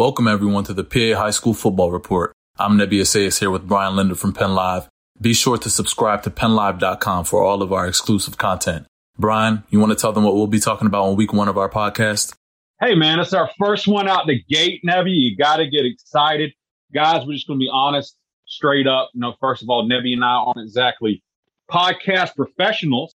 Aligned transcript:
Welcome 0.00 0.28
everyone 0.28 0.64
to 0.64 0.72
the 0.72 0.82
PA 0.82 1.20
High 1.20 1.30
School 1.30 1.52
Football 1.52 1.90
Report. 1.90 2.32
I'm 2.58 2.78
Nebi 2.78 3.02
Assayas 3.02 3.38
here 3.38 3.50
with 3.50 3.68
Brian 3.68 3.96
Linder 3.96 4.14
from 4.14 4.32
Penn 4.32 4.54
Live. 4.54 4.88
Be 5.20 5.34
sure 5.34 5.58
to 5.58 5.68
subscribe 5.68 6.22
to 6.22 6.30
PennLive.com 6.30 7.26
for 7.26 7.44
all 7.44 7.60
of 7.60 7.70
our 7.70 7.86
exclusive 7.86 8.38
content. 8.38 8.86
Brian, 9.18 9.62
you 9.68 9.78
want 9.78 9.92
to 9.92 9.96
tell 9.96 10.14
them 10.14 10.24
what 10.24 10.36
we'll 10.36 10.46
be 10.46 10.58
talking 10.58 10.86
about 10.86 11.04
on 11.04 11.16
week 11.16 11.34
one 11.34 11.48
of 11.48 11.58
our 11.58 11.68
podcast? 11.68 12.34
Hey 12.80 12.94
man, 12.94 13.20
it's 13.20 13.34
our 13.34 13.50
first 13.58 13.86
one 13.86 14.08
out 14.08 14.26
the 14.26 14.42
gate, 14.48 14.80
Nebi. 14.84 15.10
You 15.10 15.36
got 15.36 15.56
to 15.56 15.68
get 15.68 15.84
excited. 15.84 16.54
Guys, 16.94 17.26
we're 17.26 17.34
just 17.34 17.46
to 17.58 17.58
be 17.58 17.68
honest, 17.70 18.16
straight 18.46 18.86
up. 18.86 19.10
You 19.12 19.20
know, 19.20 19.34
first 19.38 19.62
of 19.62 19.68
all, 19.68 19.86
Nebi 19.86 20.14
and 20.14 20.24
I 20.24 20.28
aren't 20.28 20.62
exactly 20.62 21.22
podcast 21.70 22.36
professionals, 22.36 23.14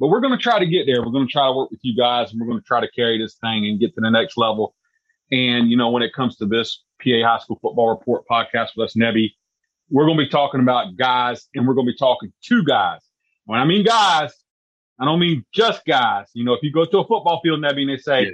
but 0.00 0.08
we're 0.08 0.20
to 0.22 0.38
try 0.38 0.58
to 0.58 0.66
get 0.66 0.86
there. 0.86 1.06
We're 1.06 1.12
to 1.24 1.30
try 1.30 1.46
to 1.46 1.52
work 1.52 1.70
with 1.70 1.78
you 1.82 1.96
guys 1.96 2.32
and 2.32 2.40
we're 2.40 2.52
to 2.58 2.66
try 2.66 2.80
to 2.80 2.90
carry 2.90 3.16
this 3.16 3.36
thing 3.36 3.68
and 3.68 3.78
get 3.78 3.94
to 3.94 4.00
the 4.00 4.10
next 4.10 4.36
level. 4.36 4.74
And, 5.32 5.70
you 5.70 5.76
know, 5.76 5.90
when 5.90 6.02
it 6.02 6.12
comes 6.12 6.36
to 6.36 6.46
this 6.46 6.82
PA 7.02 7.22
High 7.22 7.38
School 7.38 7.58
Football 7.62 7.90
Report 7.90 8.24
podcast 8.30 8.70
with 8.76 8.86
us, 8.86 8.96
Nebi, 8.96 9.36
we're 9.90 10.06
going 10.06 10.18
to 10.18 10.24
be 10.24 10.30
talking 10.30 10.60
about 10.60 10.96
guys 10.96 11.48
and 11.54 11.66
we're 11.66 11.74
going 11.74 11.86
to 11.86 11.92
be 11.92 11.98
talking 11.98 12.32
to 12.44 12.64
guys. 12.64 13.00
When 13.44 13.58
I 13.58 13.64
mean 13.64 13.84
guys, 13.84 14.32
I 14.98 15.04
don't 15.04 15.18
mean 15.18 15.44
just 15.52 15.84
guys. 15.86 16.26
You 16.34 16.44
know, 16.44 16.52
if 16.54 16.62
you 16.62 16.72
go 16.72 16.84
to 16.84 16.98
a 16.98 17.06
football 17.06 17.40
field, 17.42 17.60
Nebi, 17.60 17.82
and 17.82 17.90
they 17.90 17.96
say, 17.96 18.24
yeah. 18.24 18.30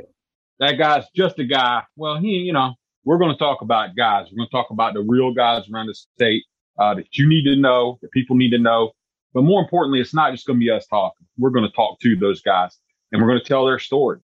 that 0.61 0.79
guy's 0.79 1.05
just 1.15 1.39
a 1.39 1.45
guy, 1.45 1.83
well, 1.97 2.19
he, 2.19 2.29
you 2.29 2.53
know, 2.53 2.75
we're 3.05 3.19
going 3.19 3.33
to 3.33 3.39
talk 3.39 3.63
about 3.63 3.97
guys. 3.97 4.27
We're 4.31 4.39
going 4.39 4.49
to 4.49 4.53
talk 4.53 4.71
about 4.71 4.95
the 4.95 5.01
real 5.01 5.33
guys 5.33 5.69
around 5.71 5.87
the 5.87 5.95
state 5.95 6.45
uh, 6.79 6.95
that 6.95 7.17
you 7.17 7.29
need 7.29 7.45
to 7.45 7.57
know, 7.57 7.99
that 8.03 8.11
people 8.11 8.37
need 8.37 8.51
to 8.51 8.59
know. 8.59 8.93
But 9.33 9.43
more 9.43 9.63
importantly, 9.63 10.01
it's 10.01 10.15
not 10.15 10.33
just 10.33 10.47
going 10.47 10.59
to 10.59 10.65
be 10.65 10.71
us 10.71 10.87
talking. 10.87 11.27
We're 11.39 11.51
going 11.51 11.69
to 11.69 11.75
talk 11.75 12.01
to 12.01 12.17
those 12.17 12.43
guys 12.43 12.79
and 13.13 13.23
we're 13.23 13.29
going 13.29 13.41
to 13.41 13.47
tell 13.47 13.65
their 13.65 13.79
story. 13.79 14.21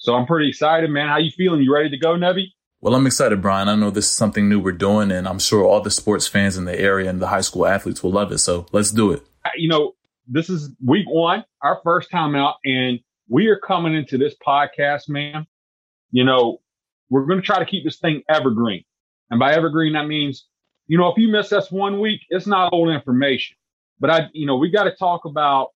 So 0.00 0.14
I'm 0.14 0.24
pretty 0.24 0.48
excited, 0.48 0.88
man. 0.88 1.08
How 1.08 1.18
you 1.18 1.30
feeling? 1.30 1.60
You 1.60 1.74
ready 1.74 1.90
to 1.90 1.98
go, 1.98 2.16
Nebi? 2.16 2.54
Well, 2.80 2.94
I'm 2.94 3.06
excited, 3.06 3.42
Brian. 3.42 3.68
I 3.68 3.74
know 3.74 3.90
this 3.90 4.06
is 4.06 4.12
something 4.12 4.48
new 4.48 4.58
we're 4.58 4.72
doing, 4.72 5.12
and 5.12 5.28
I'm 5.28 5.38
sure 5.38 5.62
all 5.62 5.82
the 5.82 5.90
sports 5.90 6.26
fans 6.26 6.56
in 6.56 6.64
the 6.64 6.78
area 6.80 7.10
and 7.10 7.20
the 7.20 7.26
high 7.26 7.42
school 7.42 7.66
athletes 7.66 8.02
will 8.02 8.10
love 8.10 8.32
it. 8.32 8.38
So 8.38 8.64
let's 8.72 8.90
do 8.90 9.12
it. 9.12 9.22
You 9.56 9.68
know, 9.68 9.92
this 10.26 10.48
is 10.48 10.70
week 10.82 11.04
one, 11.06 11.44
our 11.62 11.82
first 11.84 12.10
time 12.10 12.34
out, 12.34 12.54
and 12.64 13.00
we 13.28 13.48
are 13.48 13.58
coming 13.58 13.94
into 13.94 14.16
this 14.16 14.34
podcast, 14.44 15.10
man. 15.10 15.46
You 16.12 16.24
know, 16.24 16.62
we're 17.10 17.26
going 17.26 17.42
to 17.42 17.46
try 17.46 17.58
to 17.58 17.66
keep 17.66 17.84
this 17.84 17.98
thing 17.98 18.22
evergreen. 18.26 18.84
And 19.28 19.38
by 19.38 19.52
evergreen, 19.52 19.92
that 19.92 20.06
means, 20.06 20.46
you 20.86 20.96
know, 20.96 21.08
if 21.08 21.18
you 21.18 21.28
miss 21.28 21.52
us 21.52 21.70
one 21.70 22.00
week, 22.00 22.22
it's 22.30 22.46
not 22.46 22.72
old 22.72 22.88
information. 22.88 23.58
But 23.98 24.08
I, 24.08 24.20
you 24.32 24.46
know, 24.46 24.56
we 24.56 24.70
got 24.70 24.84
to 24.84 24.96
talk 24.96 25.26
about, 25.26 25.72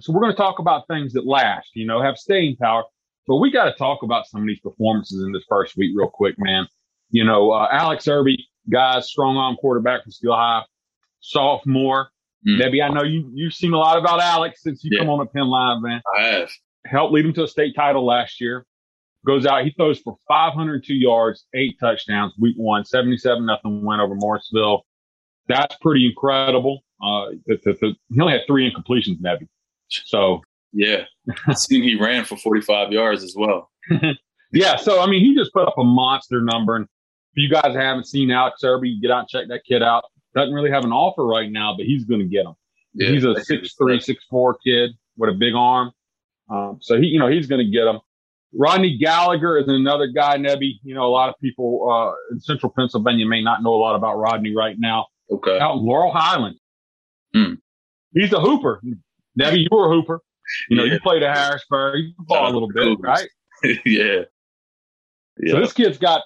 so 0.00 0.12
we're 0.12 0.22
going 0.22 0.32
to 0.32 0.36
talk 0.36 0.58
about 0.58 0.88
things 0.88 1.12
that 1.12 1.24
last, 1.24 1.68
you 1.74 1.86
know, 1.86 2.02
have 2.02 2.18
staying 2.18 2.56
power. 2.56 2.82
But 3.26 3.36
we 3.36 3.50
got 3.50 3.64
to 3.64 3.72
talk 3.72 4.02
about 4.02 4.26
some 4.26 4.42
of 4.42 4.46
these 4.46 4.60
performances 4.60 5.22
in 5.22 5.32
this 5.32 5.44
first 5.48 5.76
week 5.76 5.92
real 5.94 6.08
quick, 6.08 6.34
man. 6.38 6.66
You 7.10 7.24
know, 7.24 7.50
uh, 7.50 7.68
Alex 7.70 8.06
Erby, 8.06 8.36
guys, 8.70 9.08
strong 9.08 9.36
arm 9.36 9.56
quarterback 9.56 10.02
from 10.02 10.12
Steel 10.12 10.32
High, 10.32 10.62
sophomore. 11.20 12.10
Mm. 12.46 12.58
Nebi, 12.58 12.82
I 12.82 12.88
know 12.88 13.02
you 13.02 13.30
you've 13.34 13.52
seen 13.52 13.74
a 13.74 13.78
lot 13.78 13.98
about 13.98 14.20
Alex 14.20 14.62
since 14.62 14.82
you 14.82 14.90
yeah. 14.92 15.00
come 15.00 15.10
on 15.10 15.18
the 15.18 15.26
Penn 15.26 15.48
Live, 15.48 15.82
man. 15.82 16.00
I 16.18 16.22
have. 16.26 16.50
Helped 16.86 17.12
lead 17.12 17.26
him 17.26 17.34
to 17.34 17.44
a 17.44 17.48
state 17.48 17.74
title 17.76 18.06
last 18.06 18.40
year. 18.40 18.64
Goes 19.26 19.44
out, 19.44 19.64
he 19.64 19.70
throws 19.72 20.00
for 20.00 20.16
502 20.28 20.94
yards, 20.94 21.44
eight 21.54 21.76
touchdowns, 21.78 22.32
week 22.38 22.56
one, 22.56 22.86
77 22.86 23.44
nothing 23.44 23.84
win 23.84 24.00
over 24.00 24.14
Morrisville. 24.14 24.86
That's 25.46 25.76
pretty 25.82 26.06
incredible. 26.06 26.80
Uh, 27.02 27.32
the, 27.46 27.58
the, 27.62 27.72
the, 27.80 27.94
he 28.08 28.20
only 28.20 28.32
had 28.32 28.42
three 28.46 28.70
incompletions, 28.70 29.20
Nebi. 29.20 29.46
So 29.88 30.40
yeah, 30.72 31.04
I 31.46 31.54
seen 31.54 31.82
he 31.82 31.96
ran 31.96 32.24
for 32.24 32.36
45 32.36 32.92
yards 32.92 33.24
as 33.24 33.34
well. 33.36 33.70
yeah, 34.52 34.76
so 34.76 35.00
I 35.00 35.06
mean, 35.06 35.24
he 35.24 35.34
just 35.34 35.52
put 35.52 35.66
up 35.66 35.78
a 35.78 35.84
monster 35.84 36.40
number. 36.40 36.76
And 36.76 36.84
if 36.84 37.36
you 37.36 37.50
guys 37.50 37.74
haven't 37.74 38.06
seen 38.06 38.30
Alex 38.30 38.60
Erby, 38.62 39.00
get 39.00 39.10
out 39.10 39.20
and 39.20 39.28
check 39.28 39.48
that 39.48 39.62
kid 39.68 39.82
out. 39.82 40.04
Doesn't 40.34 40.54
really 40.54 40.70
have 40.70 40.84
an 40.84 40.92
offer 40.92 41.26
right 41.26 41.50
now, 41.50 41.74
but 41.76 41.86
he's 41.86 42.04
going 42.04 42.20
to 42.20 42.26
get 42.26 42.46
him. 42.46 42.54
Yeah, 42.94 43.10
he's 43.10 43.24
a 43.24 43.42
six 43.42 43.74
three, 43.74 44.00
six 44.00 44.24
four 44.28 44.58
kid 44.64 44.92
with 45.16 45.30
a 45.30 45.34
big 45.34 45.54
arm. 45.54 45.92
Um, 46.48 46.78
so 46.80 47.00
he, 47.00 47.08
you 47.08 47.18
know, 47.18 47.28
he's 47.28 47.46
going 47.46 47.64
to 47.64 47.70
get 47.70 47.86
him. 47.86 48.00
Rodney 48.52 48.98
Gallagher 48.98 49.58
is 49.58 49.68
another 49.68 50.08
guy, 50.08 50.36
Nebi. 50.36 50.80
You 50.82 50.94
know, 50.94 51.04
a 51.04 51.10
lot 51.10 51.28
of 51.28 51.36
people 51.40 51.88
uh, 51.90 52.12
in 52.32 52.40
central 52.40 52.72
Pennsylvania 52.76 53.26
may 53.26 53.42
not 53.42 53.62
know 53.62 53.72
a 53.74 53.76
lot 53.76 53.94
about 53.94 54.16
Rodney 54.16 54.54
right 54.54 54.76
now. 54.78 55.06
Okay. 55.30 55.58
Out 55.60 55.76
in 55.76 55.86
Laurel 55.86 56.12
Highland. 56.12 56.56
Hmm. 57.32 57.54
He's 58.12 58.32
a 58.32 58.40
hooper. 58.40 58.82
Nebi, 59.36 59.60
you 59.60 59.68
were 59.70 59.86
a 59.86 59.94
hooper. 59.94 60.20
You 60.68 60.76
know, 60.76 60.84
yeah. 60.84 60.94
you 60.94 61.00
played 61.00 61.22
at 61.22 61.36
Harrisburg, 61.36 62.00
you 62.00 62.12
ball 62.18 62.50
a 62.50 62.52
little 62.52 62.68
bit, 62.68 62.98
right? 63.00 63.28
yeah. 63.62 63.72
yeah. 63.84 65.52
So 65.52 65.60
this 65.60 65.72
kid's 65.72 65.98
got 65.98 66.22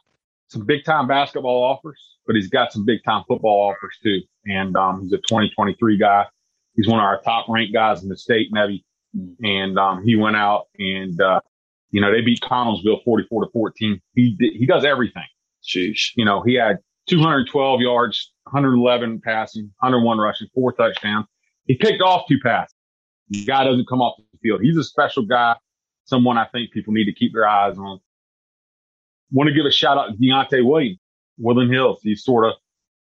some 0.48 0.64
big 0.64 0.84
time 0.84 1.06
basketball 1.06 1.62
offers, 1.62 2.00
but 2.26 2.36
he's 2.36 2.48
got 2.48 2.72
some 2.72 2.84
big 2.84 3.02
time 3.04 3.24
football 3.28 3.70
offers 3.70 3.98
too. 4.02 4.20
And 4.46 4.76
um, 4.76 5.02
he's 5.02 5.12
a 5.12 5.18
2023 5.18 5.98
guy. 5.98 6.26
He's 6.76 6.88
one 6.88 6.98
of 6.98 7.04
our 7.04 7.20
top 7.22 7.46
ranked 7.48 7.72
guys 7.72 8.02
in 8.02 8.08
the 8.08 8.16
state, 8.16 8.48
Nebi. 8.52 8.84
And 9.42 9.78
um, 9.78 10.02
he 10.04 10.16
went 10.16 10.36
out 10.36 10.66
and, 10.78 11.20
uh, 11.20 11.40
you 11.90 12.00
know, 12.00 12.10
they 12.10 12.20
beat 12.20 12.40
Connellsville 12.40 13.04
44 13.04 13.44
to 13.44 13.50
14. 13.52 14.00
He 14.14 14.36
he 14.38 14.66
does 14.66 14.84
everything. 14.84 15.22
Sheesh. 15.62 16.10
You 16.16 16.24
know, 16.24 16.42
he 16.42 16.54
had 16.54 16.78
212 17.08 17.80
yards, 17.80 18.32
111 18.44 19.20
passing, 19.20 19.70
101 19.80 20.18
rushing, 20.18 20.48
four 20.54 20.72
touchdowns. 20.72 21.26
He 21.66 21.76
picked 21.76 22.02
off 22.02 22.24
two 22.28 22.38
passes. 22.42 22.73
The 23.30 23.44
guy 23.44 23.64
doesn't 23.64 23.88
come 23.88 24.00
off 24.00 24.18
the 24.18 24.38
field. 24.38 24.60
He's 24.62 24.76
a 24.76 24.84
special 24.84 25.24
guy, 25.24 25.56
someone 26.04 26.36
I 26.36 26.46
think 26.46 26.72
people 26.72 26.92
need 26.92 27.06
to 27.06 27.12
keep 27.12 27.32
their 27.32 27.46
eyes 27.46 27.78
on. 27.78 28.00
Want 29.32 29.48
to 29.48 29.54
give 29.54 29.66
a 29.66 29.72
shout 29.72 29.98
out 29.98 30.12
to 30.12 30.16
Deontay 30.16 30.64
Williams, 30.64 30.98
Woodland 31.38 31.72
Hills. 31.72 32.00
He's 32.02 32.22
sort 32.22 32.46
of, 32.46 32.54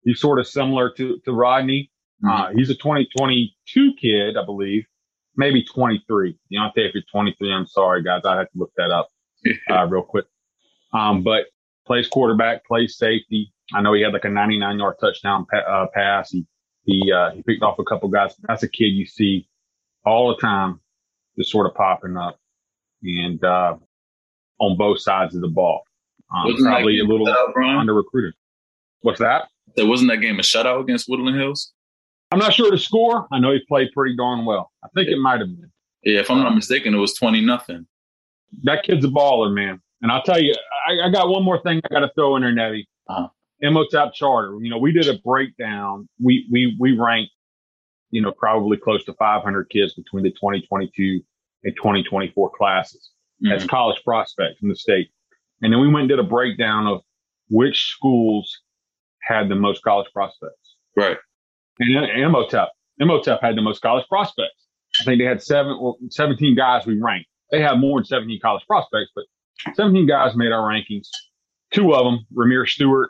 he's 0.03 0.19
sort 0.19 0.39
of 0.39 0.47
similar 0.47 0.89
to, 0.91 1.19
to 1.25 1.31
Rodney. 1.33 1.91
Mm-hmm. 2.23 2.41
Uh, 2.41 2.57
he's 2.57 2.69
a 2.69 2.75
2022 2.75 3.93
kid, 3.99 4.37
I 4.37 4.45
believe, 4.45 4.85
maybe 5.35 5.63
23. 5.63 6.37
Deontay, 6.51 6.71
if 6.75 6.93
you're 6.93 7.03
23, 7.11 7.53
I'm 7.53 7.67
sorry, 7.67 8.01
guys. 8.01 8.21
I 8.25 8.37
have 8.37 8.51
to 8.51 8.57
look 8.57 8.71
that 8.77 8.91
up, 8.91 9.09
uh, 9.69 9.85
real 9.87 10.03
quick. 10.03 10.25
Um, 10.93 11.23
but 11.23 11.47
plays 11.85 12.07
quarterback, 12.07 12.65
plays 12.65 12.97
safety. 12.97 13.51
I 13.73 13.81
know 13.81 13.93
he 13.93 14.01
had 14.01 14.13
like 14.13 14.25
a 14.25 14.29
99 14.29 14.79
yard 14.79 14.95
touchdown 15.01 15.45
pa- 15.51 15.57
uh, 15.57 15.87
pass. 15.93 16.31
He, 16.31 16.45
he, 16.85 17.11
uh, 17.11 17.31
he 17.31 17.43
picked 17.43 17.63
off 17.63 17.79
a 17.79 17.83
couple 17.83 18.07
guys. 18.09 18.33
That's 18.47 18.63
a 18.63 18.69
kid 18.69 18.87
you 18.87 19.05
see 19.05 19.47
all 20.05 20.29
the 20.29 20.41
time, 20.41 20.79
just 21.37 21.51
sort 21.51 21.67
of 21.67 21.75
popping 21.75 22.17
up, 22.17 22.39
and 23.03 23.43
uh, 23.43 23.75
on 24.59 24.77
both 24.77 24.99
sides 24.99 25.35
of 25.35 25.41
the 25.41 25.47
ball. 25.47 25.83
Um, 26.33 26.55
probably 26.61 26.99
a 26.99 27.03
little 27.03 27.27
under 27.57 27.93
recruited. 27.93 28.33
What's 29.01 29.19
that? 29.19 29.49
There 29.75 29.85
wasn't 29.85 30.09
that 30.11 30.17
game 30.17 30.39
a 30.39 30.41
shutout 30.41 30.81
against 30.81 31.07
Woodland 31.07 31.39
Hills? 31.39 31.71
I'm 32.31 32.39
not 32.39 32.53
sure 32.53 32.71
the 32.71 32.77
score. 32.77 33.27
I 33.31 33.39
know 33.39 33.51
he 33.51 33.59
played 33.67 33.91
pretty 33.93 34.15
darn 34.15 34.45
well. 34.45 34.71
I 34.83 34.87
think 34.95 35.09
yeah. 35.09 35.17
it 35.17 35.19
might 35.19 35.39
have 35.39 35.49
been. 35.49 35.71
Yeah, 36.03 36.19
if 36.19 36.31
I'm 36.31 36.39
not 36.39 36.55
mistaken, 36.55 36.95
it 36.95 36.97
was 36.97 37.13
twenty 37.13 37.41
nothing. 37.41 37.85
That 38.63 38.83
kid's 38.83 39.05
a 39.05 39.09
baller, 39.09 39.53
man. 39.53 39.79
And 40.01 40.11
I'll 40.11 40.23
tell 40.23 40.41
you, 40.41 40.53
I, 40.87 41.07
I 41.07 41.11
got 41.11 41.29
one 41.29 41.43
more 41.43 41.61
thing 41.61 41.79
I 41.85 41.93
got 41.93 41.99
to 42.01 42.11
throw 42.15 42.35
in 42.35 42.41
there, 42.41 42.51
Nebi. 42.51 42.87
Uh-huh. 43.07 43.27
Imhotep 43.61 44.13
charter. 44.13 44.57
You 44.59 44.69
know, 44.69 44.77
we 44.77 44.91
did 44.91 45.07
a 45.07 45.17
breakdown. 45.19 46.09
We 46.21 46.47
we 46.51 46.75
we 46.79 46.97
ranked 46.97 47.31
you 48.13 48.21
know, 48.21 48.31
probably 48.31 48.77
close 48.77 49.03
to 49.05 49.13
500 49.13 49.69
kids 49.71 49.95
between 49.95 50.23
the 50.23 50.29
2022 50.29 51.19
and 51.63 51.75
2024 51.75 52.51
classes 52.55 53.09
mm-hmm. 53.43 53.51
as 53.51 53.65
college 53.65 54.01
prospects 54.03 54.61
in 54.61 54.69
the 54.69 54.75
state. 54.75 55.09
And 55.61 55.73
then 55.73 55.81
we 55.81 55.87
went 55.87 56.01
and 56.01 56.09
did 56.09 56.19
a 56.19 56.23
breakdown 56.23 56.85
of 56.85 57.01
which 57.49 57.87
schools 57.89 58.59
had 59.23 59.49
the 59.49 59.55
most 59.55 59.83
college 59.83 60.07
prospects. 60.13 60.75
Right. 60.95 61.17
And 61.79 62.05
Imhotep, 62.21 62.69
Imhotep 62.99 63.41
had 63.41 63.57
the 63.57 63.63
most 63.63 63.81
college 63.81 64.07
prospects. 64.07 64.67
I 65.01 65.05
think 65.05 65.19
they 65.19 65.25
had 65.25 65.41
seven 65.41 65.75
or 65.79 65.95
17 66.09 66.55
guys 66.55 66.85
we 66.85 67.01
ranked. 67.01 67.27
They 67.49 67.61
have 67.61 67.79
more 67.79 67.99
than 67.99 68.05
17 68.05 68.39
college 68.41 68.63
prospects, 68.67 69.09
but 69.15 69.25
17 69.73 70.07
guys 70.07 70.35
made 70.35 70.51
our 70.51 70.69
rankings. 70.69 71.07
Two 71.71 71.95
of 71.95 72.05
them, 72.05 72.27
Rahmir 72.35 72.69
Stewart, 72.69 73.09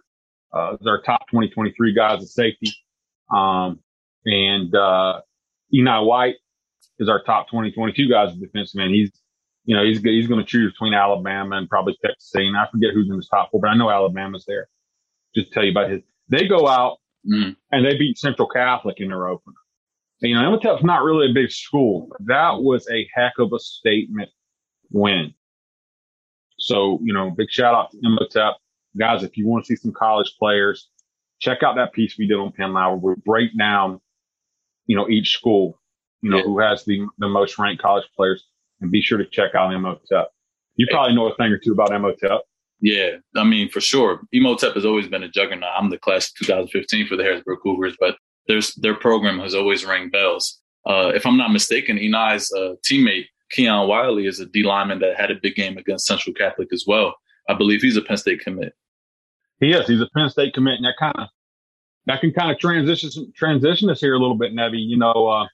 uh, 0.53 0.78
is 0.79 0.88
our 0.88 1.02
top 1.02 1.28
2023 1.28 1.94
guys 1.94 2.22
at 2.22 2.29
safety. 2.29 2.73
Um, 3.35 3.83
and, 4.25 4.73
uh, 4.73 5.22
Enai 5.73 6.05
White 6.05 6.35
is 6.99 7.09
our 7.09 7.23
top 7.23 7.47
2022 7.49 8.09
guys 8.09 8.29
as 8.29 8.37
defensive 8.37 8.78
man. 8.78 8.90
He's, 8.90 9.11
you 9.66 9.75
know, 9.75 9.84
he's, 9.84 10.02
he's 10.02 10.28
going 10.28 10.40
to 10.40 10.46
choose 10.46 10.72
between 10.73 10.93
Alabama 10.93 11.58
and 11.58 11.70
probably 11.70 11.97
Texas 12.03 12.31
A&M. 12.35 12.55
I 12.55 12.67
forget 12.72 12.91
who's 12.93 13.09
in 13.09 13.16
his 13.16 13.28
top 13.28 13.49
four, 13.52 13.61
but 13.61 13.70
I 13.70 13.75
know 13.75 13.90
Alabama's 13.90 14.46
there. 14.46 14.67
Just 15.35 15.47
to 15.47 15.53
tell 15.53 15.64
you 15.64 15.72
about 15.72 15.90
his, 15.90 16.02
they 16.29 16.47
go 16.47 16.67
out 16.67 16.97
mm. 17.25 17.55
and 17.72 17.85
they 17.85 17.97
beat 17.97 18.17
Central 18.17 18.47
Catholic 18.47 18.99
in 18.99 19.09
their 19.09 19.28
opener. 19.28 19.55
And, 20.22 20.29
you 20.29 20.35
know, 20.35 20.47
Imhotep's 20.47 20.84
not 20.84 21.03
really 21.03 21.31
a 21.31 21.34
big 21.34 21.52
school, 21.52 22.09
that 22.22 22.61
was 22.61 22.87
a 22.90 23.08
heck 23.14 23.34
of 23.40 23.52
a 23.53 23.59
statement 23.59 24.29
win. 24.91 25.34
So, 26.59 26.99
you 27.03 27.14
know, 27.14 27.31
big 27.31 27.49
shout 27.49 27.73
out 27.73 27.91
to 27.91 27.99
Imhotep. 28.03 28.55
Guys, 28.97 29.23
if 29.23 29.37
you 29.37 29.47
want 29.47 29.66
to 29.66 29.67
see 29.67 29.81
some 29.81 29.91
college 29.91 30.35
players, 30.37 30.87
check 31.40 31.64
out 31.64 31.76
that 31.76 31.93
piece 31.93 32.17
we 32.17 32.28
did 32.28 32.37
on 32.37 32.52
Penn 32.52 32.73
where 32.73 32.96
we 32.96 33.16
break 33.26 33.58
down 33.58 33.99
you 34.85 34.96
know, 34.96 35.09
each 35.09 35.32
school, 35.32 35.80
you 36.22 36.30
know, 36.30 36.38
yeah. 36.38 36.44
who 36.44 36.59
has 36.59 36.84
the, 36.85 37.06
the 37.20 37.28
most 37.28 37.58
ranked 37.58 37.82
college 37.82 38.06
players 38.16 38.46
and 38.82 38.91
be 38.91 39.02
sure 39.02 39.18
to 39.18 39.26
check 39.26 39.56
out 39.56 39.74
Imhotep. 39.74 40.30
You 40.76 40.88
probably 40.90 41.16
know 41.16 41.28
a 41.28 41.35
thing 41.35 41.52
or 41.52 41.58
two 41.58 41.72
about 41.72 41.91
Imhotep. 41.91 42.41
Yeah, 42.82 43.12
I 43.38 43.44
mean 43.44 43.70
for 43.70 43.80
sure. 43.80 44.22
Imhotep 44.34 44.74
has 44.74 44.85
always 44.85 45.08
been 45.08 45.24
a 45.24 45.30
juggernaut. 45.30 45.70
I'm 45.78 45.90
the 45.90 45.97
class 45.97 46.28
of 46.28 46.47
2015 46.47 47.08
for 47.08 47.16
the 47.16 47.24
Harrisburg 47.24 47.59
Cougars, 47.64 47.96
but 48.00 48.18
there's 48.47 48.76
their 48.76 48.96
program 48.96 49.40
has 49.40 49.56
always 49.56 49.85
rang 49.85 50.09
bells. 50.09 50.59
Uh, 50.86 51.12
if 51.16 51.26
I'm 51.26 51.38
not 51.38 51.53
mistaken, 51.53 51.97
Enai's 51.97 52.52
uh, 52.52 52.74
teammate 52.86 53.28
Keon 53.52 53.88
Wiley 53.88 54.26
is 54.26 54.40
a 54.40 54.46
D 54.46 54.64
lineman 54.64 55.00
that 55.00 55.16
had 55.16 55.32
a 55.32 55.36
big 55.41 55.56
game 55.56 55.78
against 55.78 56.06
Central 56.06 56.34
Catholic 56.34 56.74
as 56.74 56.84
well. 56.86 57.16
I 57.47 57.53
believe 57.53 57.82
he's 57.82 57.97
a 57.97 58.02
Penn 58.02 58.18
State 58.18 58.41
commit. 58.41 58.74
He 59.59 59.72
is. 59.72 59.88
He's 59.88 60.02
a 60.02 60.09
Penn 60.16 60.29
State 60.29 60.53
commit, 60.53 60.76
and 60.76 60.86
that 60.86 60.96
kind 61.00 61.16
of 61.18 61.29
that 62.05 62.22
can 62.22 62.32
kind 62.34 62.52
of 62.52 62.59
transition 62.59 63.32
transition 63.35 63.90
us 63.90 64.02
here 64.02 64.14
a 64.14 64.20
little 64.20 64.38
bit, 64.38 64.53
Nebby. 64.53 64.79
You 64.79 64.97
know, 64.97 65.28
uh, 65.28 65.47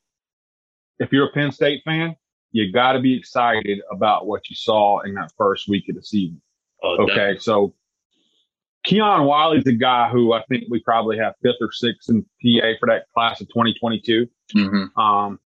if 1.00 1.12
you're 1.12 1.28
a 1.28 1.32
Penn 1.32 1.52
State 1.52 1.84
fan, 1.86 2.16
you 2.52 2.72
got 2.72 2.94
to 2.94 3.00
be 3.00 3.16
excited 3.16 3.80
about 3.92 4.28
what 4.28 4.50
you 4.50 4.56
saw 4.56 5.00
in 5.02 5.14
that 5.16 5.32
first 5.38 5.68
week 5.68 5.88
of 5.90 5.96
the 5.96 6.04
season. 6.04 6.42
Oh, 6.84 7.04
okay, 7.04 7.16
definitely. 7.16 7.40
so 7.40 7.74
Keon 8.86 9.26
Wiley's 9.26 9.68
a 9.68 9.74
guy 9.74 10.10
who 10.10 10.34
I 10.34 10.44
think 10.50 10.66
we 10.70 10.80
probably 10.80 11.18
have 11.18 11.36
fifth 11.44 11.58
or 11.62 11.72
sixth 11.72 12.10
in 12.10 12.24
PA 12.24 12.72
for 12.80 12.88
that 12.88 13.06
class 13.14 13.42
of 13.42 13.48
2022. 13.50 14.28
Mm-hmm. 14.56 15.00
Um, 15.00 15.40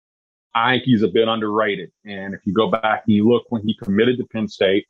I 0.56 0.74
think 0.74 0.84
he's 0.84 1.02
a 1.02 1.08
bit 1.08 1.28
underrated. 1.28 1.92
And 2.06 2.34
if 2.34 2.42
you 2.46 2.54
go 2.54 2.70
back 2.70 3.04
and 3.08 3.16
you 3.16 3.28
look 3.28 3.46
when 3.50 3.64
he 3.64 3.76
committed 3.76 4.18
to 4.18 4.26
Penn 4.26 4.48
State, 4.48 4.86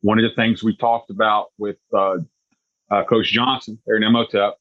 one 0.00 0.18
of 0.18 0.28
the 0.28 0.34
things 0.34 0.62
we 0.62 0.76
talked 0.76 1.10
about 1.10 1.48
with 1.58 1.76
uh, 1.94 2.16
uh, 2.90 3.04
Coach 3.04 3.30
Johnson 3.30 3.78
there 3.86 3.96
in 3.96 4.02
Imhotep, 4.02 4.56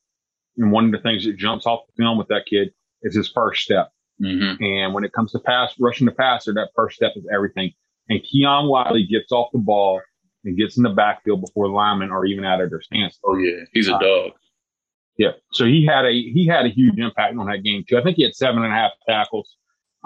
and 0.58 0.72
one 0.72 0.86
of 0.86 0.92
the 0.92 1.00
things 1.00 1.26
that 1.26 1.38
jumps 1.38 1.66
off 1.66 1.82
the 1.88 2.04
film 2.04 2.18
with 2.18 2.28
that 2.28 2.46
kid 2.50 2.70
is 3.02 3.16
his 3.16 3.30
first 3.30 3.64
step. 3.64 3.92
Mm-hmm. 4.22 4.62
And 4.64 4.94
when 4.94 5.04
it 5.04 5.14
comes 5.14 5.32
to 5.32 5.40
pass, 5.40 5.74
rushing 5.80 6.06
the 6.06 6.12
passer, 6.12 6.54
that 6.54 6.70
first 6.76 6.96
step 6.96 7.14
is 7.16 7.26
everything. 7.34 7.72
And 8.10 8.22
Keon 8.24 8.68
Wiley 8.68 9.06
gets 9.06 9.32
off 9.32 9.50
the 9.54 9.60
ball 9.60 10.02
and 10.44 10.58
gets 10.58 10.78
in 10.78 10.84
the 10.84 10.90
backfield 10.90 11.42
before 11.42 11.68
the 11.68 11.74
linemen 11.74 12.12
are 12.12 12.26
even 12.26 12.44
out 12.44 12.62
of 12.62 12.70
their 12.70 12.82
stance. 12.82 13.18
Oh 13.24 13.38
yeah, 13.38 13.64
he's 13.74 13.88
a 13.88 13.96
uh, 13.96 14.00
dog. 14.00 14.32
Yeah, 15.18 15.32
so 15.52 15.66
he 15.66 15.86
had 15.86 16.06
a 16.06 16.12
he 16.12 16.48
had 16.48 16.66
a 16.66 16.70
huge 16.70 16.98
impact 16.98 17.38
on 17.38 17.48
that 17.48 17.64
game 17.64 17.84
too. 17.88 17.98
I 17.98 18.04
think 18.04 18.18
he 18.18 18.24
had 18.24 18.34
seven 18.34 18.64
and 18.64 18.72
a 18.72 18.76
half 18.76 18.92
tackles. 19.08 19.56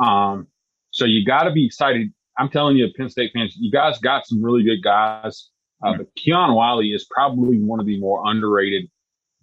Um, 0.04 0.48
so 0.92 1.06
you 1.06 1.26
got 1.26 1.44
to 1.44 1.52
be 1.52 1.66
excited. 1.66 2.12
I'm 2.38 2.50
telling 2.50 2.78
you, 2.78 2.88
Penn 2.98 3.10
State 3.10 3.32
fans, 3.34 3.56
you 3.58 3.72
guys 3.72 4.00
got 4.00 4.26
some 4.26 4.44
really 4.44 4.64
good 4.64 4.84
guys. 4.84 5.50
Uh, 5.84 5.98
but 5.98 6.08
Keon 6.16 6.56
Wiley 6.56 6.90
is 6.90 7.06
probably 7.12 7.60
one 7.60 7.80
of 7.80 7.86
the 7.86 8.00
more 8.00 8.24
underrated 8.26 8.90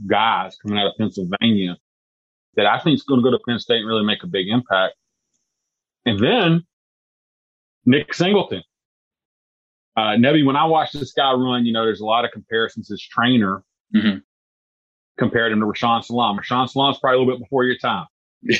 guys 0.06 0.56
coming 0.56 0.78
out 0.78 0.88
of 0.88 0.92
Pennsylvania 0.98 1.76
that 2.56 2.66
I 2.66 2.78
think 2.78 2.94
is 2.94 3.02
going 3.02 3.20
to 3.20 3.24
go 3.24 3.30
to 3.30 3.42
Penn 3.46 3.58
State 3.58 3.78
and 3.78 3.86
really 3.86 4.04
make 4.04 4.22
a 4.22 4.26
big 4.26 4.48
impact. 4.48 4.94
And 6.06 6.18
then 6.18 6.64
Nick 7.84 8.14
Singleton. 8.14 8.62
Uh, 9.96 10.16
Nebby, 10.16 10.44
when 10.44 10.56
I 10.56 10.64
watch 10.64 10.92
this 10.92 11.12
guy 11.12 11.32
run, 11.32 11.66
you 11.66 11.72
know, 11.72 11.84
there's 11.84 12.00
a 12.00 12.06
lot 12.06 12.24
of 12.24 12.30
comparisons. 12.30 12.88
His 12.88 13.02
trainer 13.02 13.62
mm-hmm. 13.94 14.18
compared 15.18 15.52
him 15.52 15.60
to 15.60 15.66
Rashaan 15.66 16.04
Salaam. 16.04 16.38
Rashaan 16.38 16.70
Salaam's 16.70 16.98
probably 16.98 17.16
a 17.16 17.20
little 17.20 17.34
bit 17.34 17.44
before 17.44 17.64
your 17.64 17.76
time. 17.76 18.06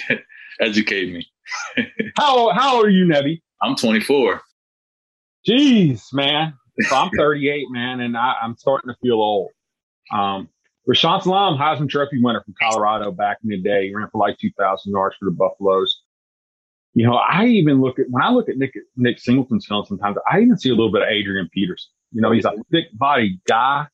Educate 0.61 1.13
me. 1.13 1.27
how 2.17 2.51
how 2.51 2.77
old 2.77 2.87
are 2.87 2.91
you, 2.91 3.07
Nebby? 3.07 3.41
I'm 3.63 3.77
24. 3.77 4.43
Jeez, 5.49 6.03
man. 6.13 6.55
So 6.89 6.97
I'm 6.97 7.11
38, 7.17 7.67
man, 7.71 8.01
and 8.01 8.17
I, 8.17 8.35
am 8.43 8.57
starting 8.57 8.89
to 8.89 8.97
feel 9.03 9.15
old. 9.15 9.51
Um, 10.13 10.49
Rashaan 10.89 11.23
Salaam, 11.23 11.59
Heisman 11.59 11.89
Trophy 11.89 12.21
winner 12.23 12.43
from 12.43 12.55
Colorado 12.61 13.13
back 13.13 13.39
in 13.43 13.51
the 13.51 13.61
day, 13.61 13.89
he 13.89 13.95
ran 13.95 14.09
for 14.11 14.19
like 14.19 14.39
2,000 14.39 14.91
yards 14.91 15.17
for 15.19 15.27
the 15.27 15.31
Buffaloes. 15.31 16.01
You 16.95 17.07
know, 17.07 17.15
I 17.15 17.47
even 17.47 17.81
look 17.81 17.99
at 17.99 18.07
when 18.11 18.23
I 18.23 18.31
look 18.31 18.49
at 18.49 18.57
Nick 18.57 18.73
Nick 18.97 19.21
Singleton's 19.21 19.67
film 19.67 19.85
sometimes, 19.87 20.17
I 20.31 20.41
even 20.41 20.59
see 20.59 20.71
a 20.71 20.75
little 20.75 20.91
bit 20.91 21.03
of 21.03 21.09
Adrian 21.09 21.49
Peterson. 21.53 21.91
You 22.13 22.21
know, 22.21 22.33
he's 22.33 22.45
a 22.45 22.53
thick 22.73 22.87
bodied 22.95 23.41
guy. 23.47 23.87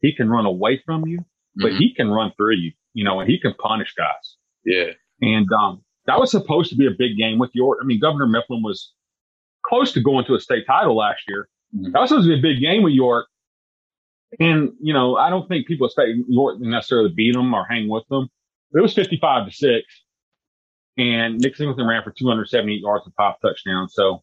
He 0.00 0.14
can 0.14 0.30
run 0.30 0.46
away 0.46 0.80
from 0.86 1.06
you, 1.06 1.24
but 1.56 1.72
mm-hmm. 1.72 1.78
he 1.78 1.94
can 1.94 2.08
run 2.08 2.32
through 2.36 2.54
you, 2.54 2.72
you 2.94 3.04
know, 3.04 3.20
and 3.20 3.28
he 3.28 3.38
can 3.38 3.52
punish 3.54 3.92
guys. 3.94 4.36
Yeah. 4.64 4.92
And 5.20 5.46
um, 5.52 5.82
that 6.06 6.18
was 6.18 6.30
supposed 6.30 6.70
to 6.70 6.76
be 6.76 6.86
a 6.86 6.90
big 6.90 7.18
game 7.18 7.38
with 7.38 7.50
York. 7.52 7.80
I 7.82 7.84
mean, 7.84 8.00
Governor 8.00 8.26
Mifflin 8.26 8.62
was 8.62 8.92
close 9.66 9.92
to 9.92 10.00
going 10.00 10.24
to 10.26 10.34
a 10.34 10.40
state 10.40 10.66
title 10.66 10.96
last 10.96 11.20
year. 11.28 11.48
Mm-hmm. 11.76 11.92
That 11.92 12.00
was 12.00 12.10
supposed 12.10 12.28
to 12.28 12.34
be 12.34 12.38
a 12.38 12.42
big 12.42 12.60
game 12.62 12.82
with 12.82 12.94
York. 12.94 13.26
And, 14.38 14.72
you 14.80 14.92
know, 14.92 15.16
I 15.16 15.30
don't 15.30 15.48
think 15.48 15.66
people 15.66 15.86
expect 15.86 16.10
York 16.28 16.58
to 16.58 16.68
necessarily 16.68 17.10
beat 17.10 17.34
them 17.34 17.54
or 17.54 17.64
hang 17.64 17.88
with 17.88 18.06
them. 18.08 18.28
It 18.74 18.80
was 18.80 18.94
55 18.94 19.46
to 19.46 19.52
6. 19.52 19.86
And 20.98 21.38
Nick 21.38 21.56
Singleton 21.56 21.86
ran 21.86 22.02
for 22.02 22.10
278 22.10 22.80
yards 22.80 23.06
and 23.06 23.14
five 23.14 23.34
touchdowns. 23.40 23.94
So 23.94 24.22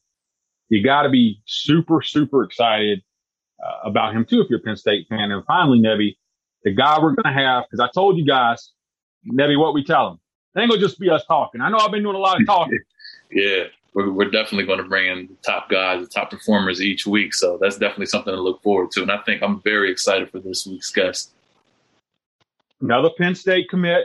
you 0.69 0.83
got 0.83 1.03
to 1.03 1.09
be 1.09 1.41
super, 1.45 2.01
super 2.01 2.43
excited 2.43 3.01
uh, 3.63 3.87
about 3.87 4.13
him 4.13 4.25
too 4.25 4.41
if 4.41 4.49
you're 4.49 4.59
a 4.59 4.61
Penn 4.61 4.75
State 4.75 5.07
fan. 5.09 5.31
And 5.31 5.43
finally, 5.45 5.79
Nebby, 5.79 6.17
the 6.63 6.71
guy 6.71 6.99
we're 6.99 7.15
going 7.15 7.33
to 7.33 7.41
have, 7.41 7.63
because 7.63 7.79
I 7.79 7.89
told 7.93 8.17
you 8.17 8.25
guys, 8.25 8.71
Nebby, 9.27 9.59
what 9.59 9.73
we 9.73 9.83
tell 9.83 10.11
him. 10.11 10.19
It 10.55 10.61
ain't 10.61 10.69
going 10.69 10.79
to 10.79 10.85
just 10.85 10.99
be 10.99 11.09
us 11.09 11.25
talking. 11.25 11.61
I 11.61 11.69
know 11.69 11.77
I've 11.77 11.91
been 11.91 12.03
doing 12.03 12.15
a 12.15 12.19
lot 12.19 12.39
of 12.39 12.45
talking. 12.45 12.79
yeah 13.31 13.65
we're, 13.95 14.11
we're 14.11 14.29
definitely 14.29 14.65
going 14.65 14.77
to 14.77 14.87
bring 14.87 15.09
in 15.09 15.27
the 15.27 15.35
top 15.43 15.69
guys, 15.69 16.01
the 16.01 16.07
top 16.07 16.29
performers 16.29 16.81
each 16.81 17.07
week. 17.07 17.33
So 17.33 17.57
that's 17.59 17.77
definitely 17.77 18.07
something 18.07 18.33
to 18.33 18.39
look 18.39 18.61
forward 18.61 18.91
to. 18.91 19.01
And 19.01 19.11
I 19.11 19.17
think 19.25 19.41
I'm 19.41 19.61
very 19.61 19.89
excited 19.89 20.29
for 20.29 20.39
this 20.39 20.67
week's 20.67 20.91
guest. 20.91 21.31
Another 22.81 23.09
Penn 23.17 23.33
State 23.33 23.69
commit, 23.69 24.03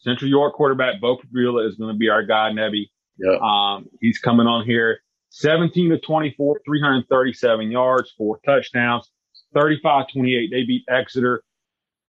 Central 0.00 0.28
York 0.28 0.54
quarterback 0.54 1.00
Bo 1.00 1.16
Pribula 1.16 1.66
is 1.66 1.76
going 1.76 1.94
to 1.94 1.98
be 1.98 2.08
our 2.08 2.24
guy, 2.24 2.50
Nebby. 2.50 2.86
Yeah. 3.18 3.36
Um, 3.40 3.88
he's 4.00 4.18
coming 4.18 4.48
on 4.48 4.66
here 4.66 5.00
17 5.30 5.90
to 5.90 5.98
24, 6.00 6.60
337 6.66 7.70
yards, 7.70 8.12
four 8.18 8.40
touchdowns, 8.44 9.10
35 9.54 10.06
28. 10.12 10.50
They 10.50 10.64
beat 10.64 10.82
Exeter. 10.88 11.44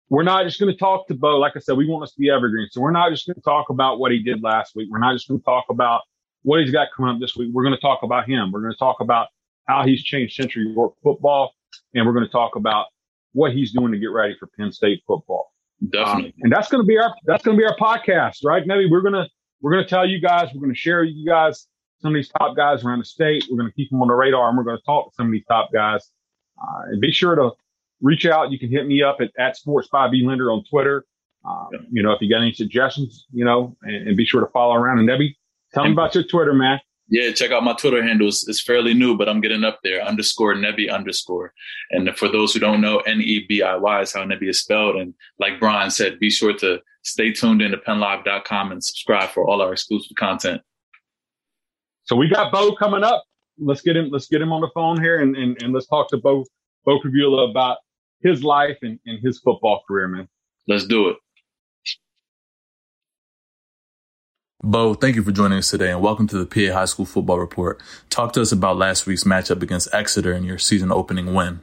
We're 0.08 0.24
not 0.24 0.44
just 0.44 0.58
going 0.58 0.72
to 0.72 0.78
talk 0.78 1.06
to 1.08 1.14
Bo. 1.14 1.38
Like 1.38 1.52
I 1.56 1.60
said, 1.60 1.76
we 1.76 1.88
want 1.88 2.02
us 2.02 2.12
to 2.12 2.18
be 2.18 2.28
evergreen. 2.28 2.68
So 2.70 2.80
we're 2.80 2.90
not 2.90 3.10
just 3.10 3.26
going 3.26 3.36
to 3.36 3.40
talk 3.40 3.70
about 3.70 4.00
what 4.00 4.10
he 4.10 4.22
did 4.22 4.42
last 4.42 4.74
week. 4.74 4.88
We're 4.90 4.98
not 4.98 5.14
just 5.14 5.28
going 5.28 5.40
to 5.40 5.44
talk 5.44 5.66
about 5.70 6.02
what 6.44 6.60
he's 6.60 6.70
got 6.70 6.88
coming 6.96 7.12
up 7.12 7.20
this 7.20 7.34
week. 7.36 7.50
We're 7.52 7.64
going 7.64 7.74
to 7.74 7.80
talk 7.80 8.02
about 8.02 8.28
him. 8.28 8.52
We're 8.52 8.60
going 8.60 8.72
to 8.72 8.78
talk 8.78 9.00
about 9.00 9.28
how 9.66 9.84
he's 9.84 10.02
changed 10.02 10.34
Central 10.34 10.64
York 10.64 10.94
football, 11.02 11.52
and 11.94 12.06
we're 12.06 12.12
going 12.12 12.26
to 12.26 12.32
talk 12.32 12.54
about 12.54 12.86
what 13.32 13.52
he's 13.52 13.72
doing 13.72 13.92
to 13.92 13.98
get 13.98 14.10
ready 14.12 14.36
for 14.38 14.48
Penn 14.58 14.70
State 14.70 15.02
football. 15.06 15.50
Definitely. 15.90 16.28
Um, 16.28 16.32
and 16.42 16.52
that's 16.52 16.68
going 16.68 16.82
to 16.82 16.86
be 16.86 16.96
our 16.98 17.12
that's 17.26 17.42
going 17.42 17.56
to 17.56 17.60
be 17.60 17.66
our 17.66 17.76
podcast, 17.76 18.44
right? 18.44 18.62
Maybe 18.64 18.88
we're 18.88 19.02
going 19.02 19.14
to 19.14 19.26
we're 19.60 19.72
going 19.72 19.84
to 19.84 19.90
tell 19.90 20.06
you 20.06 20.20
guys, 20.20 20.48
we're 20.54 20.60
going 20.60 20.72
to 20.74 20.78
share 20.78 21.02
you 21.02 21.26
guys 21.26 21.66
some 22.00 22.12
of 22.12 22.14
these 22.14 22.30
top 22.38 22.56
guys 22.56 22.84
around 22.84 22.98
the 22.98 23.04
state. 23.04 23.44
We're 23.50 23.56
going 23.56 23.70
to 23.70 23.74
keep 23.74 23.90
them 23.90 24.02
on 24.02 24.08
the 24.08 24.14
radar, 24.14 24.48
and 24.48 24.56
we're 24.56 24.64
going 24.64 24.76
to 24.76 24.84
talk 24.84 25.10
to 25.10 25.14
some 25.14 25.26
of 25.26 25.32
these 25.32 25.44
top 25.48 25.72
guys. 25.72 26.10
Uh, 26.62 26.82
and 26.90 27.00
be 27.00 27.10
sure 27.10 27.34
to 27.34 27.50
reach 28.00 28.26
out. 28.26 28.52
You 28.52 28.58
can 28.58 28.70
hit 28.70 28.86
me 28.86 29.02
up 29.02 29.16
at, 29.20 29.30
at 29.38 29.56
Sports 29.56 29.88
by 29.90 30.08
B 30.08 30.24
Lender 30.24 30.52
on 30.52 30.62
Twitter. 30.70 31.04
Um, 31.44 31.68
you 31.90 32.02
know, 32.02 32.12
if 32.12 32.20
you 32.20 32.30
got 32.30 32.40
any 32.40 32.52
suggestions, 32.52 33.26
you 33.32 33.44
know, 33.44 33.76
and, 33.82 34.08
and 34.08 34.16
be 34.16 34.24
sure 34.24 34.40
to 34.40 34.50
follow 34.52 34.74
around. 34.74 34.98
And 34.98 35.08
Nebby, 35.08 35.34
Tell 35.74 35.84
me 35.84 35.92
about 35.92 36.14
your 36.14 36.24
Twitter, 36.24 36.54
man. 36.54 36.80
Yeah, 37.08 37.32
check 37.32 37.50
out 37.50 37.64
my 37.64 37.74
Twitter 37.74 38.02
handles. 38.02 38.46
It's 38.48 38.62
fairly 38.62 38.94
new, 38.94 39.16
but 39.16 39.28
I'm 39.28 39.40
getting 39.40 39.62
up 39.62 39.80
there. 39.82 40.02
Underscore 40.02 40.54
Nebby 40.54 40.90
underscore. 40.90 41.52
And 41.90 42.16
for 42.16 42.28
those 42.28 42.54
who 42.54 42.60
don't 42.60 42.80
know, 42.80 42.98
N 43.00 43.20
E 43.20 43.44
B 43.46 43.60
I 43.62 43.76
Y 43.76 44.00
is 44.00 44.12
how 44.12 44.24
Nebby 44.24 44.48
is 44.48 44.60
spelled. 44.60 44.96
And 44.96 45.12
like 45.38 45.60
Brian 45.60 45.90
said, 45.90 46.18
be 46.18 46.30
sure 46.30 46.56
to 46.58 46.80
stay 47.02 47.32
tuned 47.32 47.60
in 47.60 47.72
to 47.72 47.76
PennLive.com 47.76 48.72
and 48.72 48.82
subscribe 48.82 49.30
for 49.30 49.46
all 49.46 49.60
our 49.60 49.72
exclusive 49.72 50.16
content. 50.16 50.62
So 52.04 52.16
we 52.16 52.28
got 52.28 52.50
Bo 52.50 52.74
coming 52.74 53.04
up. 53.04 53.24
Let's 53.58 53.82
get 53.82 53.96
him. 53.96 54.08
Let's 54.10 54.26
get 54.26 54.40
him 54.40 54.52
on 54.52 54.60
the 54.60 54.70
phone 54.74 55.00
here, 55.00 55.20
and 55.20 55.36
and, 55.36 55.62
and 55.62 55.72
let's 55.72 55.86
talk 55.86 56.08
to 56.10 56.16
Bo 56.16 56.44
Bo 56.84 56.98
Pribula 57.00 57.50
about 57.50 57.78
his 58.20 58.42
life 58.42 58.78
and, 58.82 58.98
and 59.06 59.22
his 59.22 59.38
football 59.40 59.82
career, 59.86 60.08
man. 60.08 60.28
Let's 60.66 60.86
do 60.86 61.08
it. 61.10 61.16
Bo, 64.62 64.94
thank 64.94 65.16
you 65.16 65.22
for 65.22 65.32
joining 65.32 65.58
us 65.58 65.70
today 65.70 65.90
and 65.90 66.00
welcome 66.00 66.26
to 66.28 66.42
the 66.42 66.46
PA 66.46 66.72
High 66.72 66.84
School 66.86 67.04
Football 67.04 67.38
Report. 67.38 67.82
Talk 68.08 68.32
to 68.34 68.42
us 68.42 68.52
about 68.52 68.76
last 68.76 69.06
week's 69.06 69.24
matchup 69.24 69.62
against 69.62 69.92
Exeter 69.92 70.32
and 70.32 70.46
your 70.46 70.58
season 70.58 70.90
opening 70.90 71.34
win. 71.34 71.60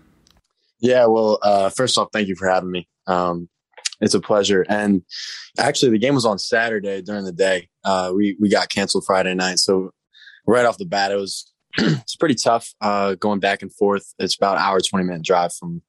Yeah, 0.80 1.06
well, 1.06 1.40
uh, 1.42 1.70
first 1.70 1.98
off, 1.98 2.10
thank 2.12 2.28
you 2.28 2.36
for 2.36 2.48
having 2.48 2.72
me. 2.72 2.88
Um, 3.08 3.50
it's 4.02 4.14
a 4.14 4.20
pleasure. 4.20 4.66
And 4.68 5.04
actually, 5.58 5.92
the 5.92 6.00
game 6.00 6.16
was 6.16 6.26
on 6.26 6.40
Saturday 6.40 7.02
during 7.02 7.24
the 7.24 7.32
day. 7.32 7.70
Uh, 7.84 8.12
we 8.16 8.36
we 8.40 8.50
got 8.50 8.70
canceled 8.70 9.06
Friday 9.06 9.34
night, 9.36 9.60
so 9.60 9.92
right 10.48 10.66
off 10.66 10.78
the 10.78 10.86
bat, 10.86 11.12
it 11.12 11.16
was 11.16 11.52
it's 11.78 12.16
pretty 12.16 12.36
tough 12.36 12.74
uh, 12.82 13.16
going 13.16 13.40
back 13.40 13.62
and 13.62 13.74
forth. 13.74 14.14
It's 14.20 14.36
about 14.36 14.58
an 14.58 14.64
hour 14.64 14.80
twenty 14.82 15.06
minute 15.06 15.24
drive 15.24 15.54
from 15.54 15.82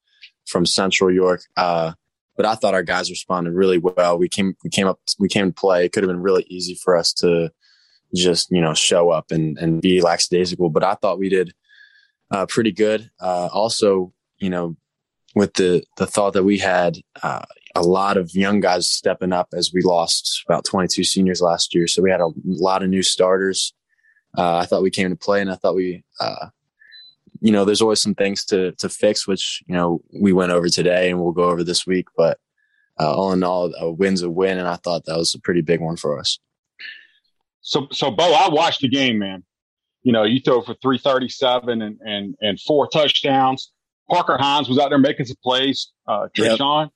from 0.45 0.65
Central 0.65 1.11
York. 1.11 1.41
Uh, 1.57 1.93
but 2.35 2.45
I 2.45 2.55
thought 2.55 2.73
our 2.73 2.83
guys 2.83 3.09
responded 3.09 3.53
really 3.53 3.77
well. 3.77 4.17
We 4.17 4.29
came, 4.29 4.55
we 4.63 4.69
came 4.69 4.87
up, 4.87 4.99
we 5.19 5.29
came 5.29 5.47
to 5.47 5.53
play. 5.53 5.85
It 5.85 5.91
could 5.91 6.03
have 6.03 6.09
been 6.09 6.21
really 6.21 6.45
easy 6.49 6.75
for 6.75 6.95
us 6.95 7.13
to 7.13 7.51
just, 8.15 8.51
you 8.51 8.61
know, 8.61 8.73
show 8.73 9.09
up 9.09 9.31
and, 9.31 9.57
and 9.57 9.81
be 9.81 10.01
lackadaisical, 10.01 10.69
but 10.69 10.83
I 10.83 10.95
thought 10.95 11.19
we 11.19 11.29
did 11.29 11.53
uh, 12.31 12.45
pretty 12.45 12.71
good. 12.71 13.09
Uh, 13.19 13.49
also, 13.51 14.13
you 14.37 14.49
know, 14.49 14.75
with 15.35 15.53
the, 15.53 15.83
the 15.97 16.05
thought 16.05 16.33
that 16.33 16.43
we 16.43 16.59
had 16.59 16.97
uh, 17.23 17.41
a 17.75 17.81
lot 17.81 18.17
of 18.17 18.35
young 18.35 18.59
guys 18.59 18.87
stepping 18.89 19.33
up 19.33 19.49
as 19.53 19.71
we 19.73 19.81
lost 19.81 20.43
about 20.47 20.65
22 20.65 21.03
seniors 21.03 21.41
last 21.41 21.73
year. 21.73 21.87
So 21.87 22.01
we 22.01 22.11
had 22.11 22.21
a 22.21 22.29
lot 22.45 22.83
of 22.83 22.89
new 22.89 23.01
starters. 23.01 23.73
Uh, 24.37 24.57
I 24.57 24.65
thought 24.65 24.83
we 24.83 24.91
came 24.91 25.09
to 25.09 25.15
play 25.15 25.41
and 25.41 25.51
I 25.51 25.55
thought 25.55 25.75
we, 25.75 26.03
uh, 26.19 26.47
you 27.43 27.51
know, 27.51 27.65
there's 27.65 27.81
always 27.81 28.01
some 28.01 28.15
things 28.15 28.45
to 28.45 28.71
to 28.73 28.87
fix, 28.87 29.27
which 29.27 29.61
you 29.67 29.75
know 29.75 30.01
we 30.11 30.31
went 30.31 30.53
over 30.53 30.69
today 30.69 31.09
and 31.09 31.21
we'll 31.21 31.33
go 31.33 31.49
over 31.49 31.63
this 31.63 31.85
week. 31.85 32.07
But 32.15 32.39
uh, 32.99 33.13
all 33.13 33.33
in 33.33 33.43
all, 33.43 33.73
a 33.77 33.91
win's 33.91 34.21
a 34.21 34.29
win, 34.29 34.57
and 34.57 34.67
I 34.67 34.77
thought 34.77 35.05
that 35.05 35.17
was 35.17 35.35
a 35.35 35.39
pretty 35.39 35.61
big 35.61 35.81
one 35.81 35.97
for 35.97 36.17
us. 36.17 36.39
So, 37.61 37.87
so 37.91 38.11
Bo, 38.11 38.31
I 38.31 38.49
watched 38.49 38.81
the 38.81 38.89
game, 38.89 39.19
man. 39.19 39.43
You 40.03 40.11
know, 40.11 40.23
you 40.23 40.39
throw 40.41 40.61
for 40.61 40.75
337 40.81 41.81
and, 41.81 41.97
and, 42.01 42.35
and 42.41 42.59
four 42.59 42.87
touchdowns. 42.87 43.71
Parker 44.09 44.37
Hines 44.37 44.67
was 44.67 44.77
out 44.77 44.89
there 44.89 44.99
making 44.99 45.25
some 45.25 45.37
plays. 45.41 45.91
Uh, 46.05 46.27
Treshaun. 46.35 46.89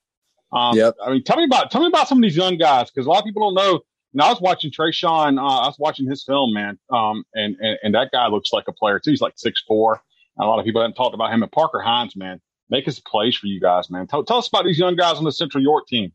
Yep. 0.54 0.60
Um, 0.60 0.77
yep. 0.77 0.96
I 1.04 1.12
mean, 1.12 1.24
tell 1.24 1.38
me 1.38 1.46
about, 1.46 1.72
tell 1.72 1.82
me 1.82 1.88
about 1.88 2.10
some 2.10 2.18
of 2.18 2.22
these 2.22 2.36
young 2.36 2.58
guys. 2.58 2.92
Cause 2.92 3.06
a 3.06 3.10
lot 3.10 3.20
of 3.20 3.25
people 3.25 3.50
don't 3.50 3.54
know. 3.54 3.80
And 4.12 4.22
I 4.22 4.30
was 4.30 4.42
watching 4.42 4.72
Treshaun. 4.72 5.39
Uh, 5.39 5.62
I 5.62 5.68
was 5.68 5.77
watching 5.80 6.10
his 6.10 6.24
film, 6.25 6.54
man. 6.54 6.77
Um, 6.89 7.24
and, 7.34 7.56
and, 7.62 7.80
and 7.82 7.96
that 7.96 8.12
guy 8.12 8.27
looks 8.27 8.51
like 8.51 8.66
a 8.68 8.74
player 8.74 9.00
too. 9.00 9.12
He's 9.12 9.22
like 9.22 9.34
six 9.38 9.63
four. 9.66 10.01
A 10.39 10.46
lot 10.46 10.60
of 10.60 10.65
people 10.65 10.82
haven't 10.82 10.96
talked 10.96 11.15
about 11.15 11.32
him. 11.32 11.41
And 11.41 11.51
Parker 11.51 11.79
Hines, 11.79 12.15
man, 12.15 12.39
make 12.70 12.88
us 12.88 13.00
plays 13.00 13.36
for 13.36 13.48
you 13.48 13.60
guys, 13.60 13.89
man. 13.89 14.08
Tell, 14.08 14.24
tell 14.24 14.38
us 14.38 14.48
about 14.48 14.65
these 14.65 14.79
young 14.79 14.96
guys 14.96 15.17
on 15.17 15.24
the 15.24 15.32
Central 15.32 15.63
York 15.63 15.88
team. 15.88 16.12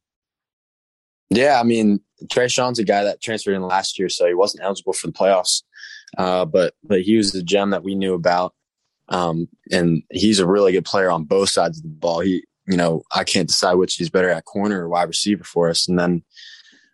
Yeah, 1.31 1.59
I 1.59 1.63
mean, 1.63 2.01
Treshaun's 2.27 2.79
a 2.79 2.85
guy 2.85 3.05
that 3.05 3.23
transferred 3.23 3.55
in 3.55 3.63
last 3.63 3.99
year, 3.99 4.09
so 4.09 4.27
he 4.27 4.35
wasn't 4.35 4.65
eligible 4.65 4.93
for 4.93 5.07
the 5.07 5.13
playoffs. 5.15 5.63
Uh, 6.19 6.45
but 6.45 6.75
but 6.85 7.01
he 7.01 7.17
was 7.17 7.35
a 7.35 7.43
gem 7.43 7.71
that 7.71 7.83
we 7.83 7.95
knew 7.95 8.13
about, 8.13 8.55
um, 9.09 9.49
and 9.71 10.03
he's 10.11 10.41
a 10.41 10.47
really 10.47 10.73
good 10.73 10.85
player 10.85 11.11
on 11.11 11.25
both 11.25 11.49
sides 11.49 11.79
of 11.79 11.85
the 11.85 11.89
ball. 11.89 12.21
He, 12.21 12.45
you 12.67 12.77
know, 12.77 13.03
I 13.15 13.25
can't 13.25 13.49
decide 13.49 13.75
which 13.75 13.95
he's 13.95 14.11
better 14.11 14.29
at 14.29 14.45
corner 14.45 14.85
or 14.85 14.91
wide 14.91 15.09
receiver 15.09 15.43
for 15.43 15.71
us. 15.71 15.89
And 15.89 15.99
then 15.99 16.23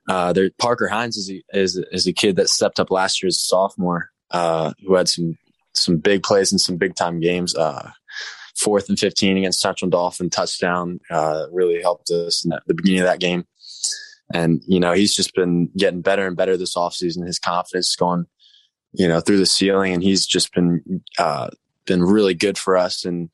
uh, 0.08 0.32
there, 0.32 0.50
Parker 0.56 0.87
Hines 0.87 1.16
is 1.16 1.30
a, 1.30 1.42
is 1.52 1.76
is 1.90 2.06
a 2.06 2.12
kid 2.12 2.37
that 2.37 2.49
stepped 2.49 2.78
up 2.78 2.92
last 2.92 3.20
year 3.20 3.26
as 3.26 3.37
a 3.37 3.40
sophomore, 3.40 4.11
uh, 4.30 4.73
who 4.87 4.94
had 4.94 5.08
some 5.08 5.37
some 5.75 5.98
big 5.98 6.22
plays 6.22 6.52
in 6.52 6.58
some 6.58 6.76
big 6.76 6.94
time 6.94 7.20
games. 7.20 7.54
Uh, 7.54 7.90
fourth 8.56 8.88
and 8.88 8.98
15 8.98 9.37
against 9.38 9.60
Central 9.60 9.90
Dauphin 9.90 10.30
touchdown 10.30 11.00
uh, 11.10 11.46
really 11.52 11.80
helped 11.80 12.10
us 12.10 12.44
in 12.44 12.52
the 12.66 12.75
beginning 12.75 13.00
of 13.00 13.06
that 13.06 13.20
game. 13.20 13.46
And, 14.32 14.62
you 14.66 14.80
know, 14.80 14.92
he's 14.92 15.14
just 15.14 15.34
been 15.34 15.70
getting 15.76 16.02
better 16.02 16.26
and 16.26 16.37
better 16.37 16.56
this 16.56 16.76
offseason. 16.76 17.26
His 17.26 17.38
confidence 17.38 17.90
is 17.90 17.96
going, 17.96 18.26
you 18.92 19.08
know, 19.08 19.20
through 19.20 19.38
the 19.38 19.46
ceiling 19.46 19.94
and 19.94 20.02
he's 20.02 20.26
just 20.26 20.52
been, 20.52 21.02
uh, 21.18 21.48
been 21.87 22.02
really 22.02 22.34
good 22.34 22.58
for 22.58 22.76
us. 22.76 23.04
And, 23.04 23.30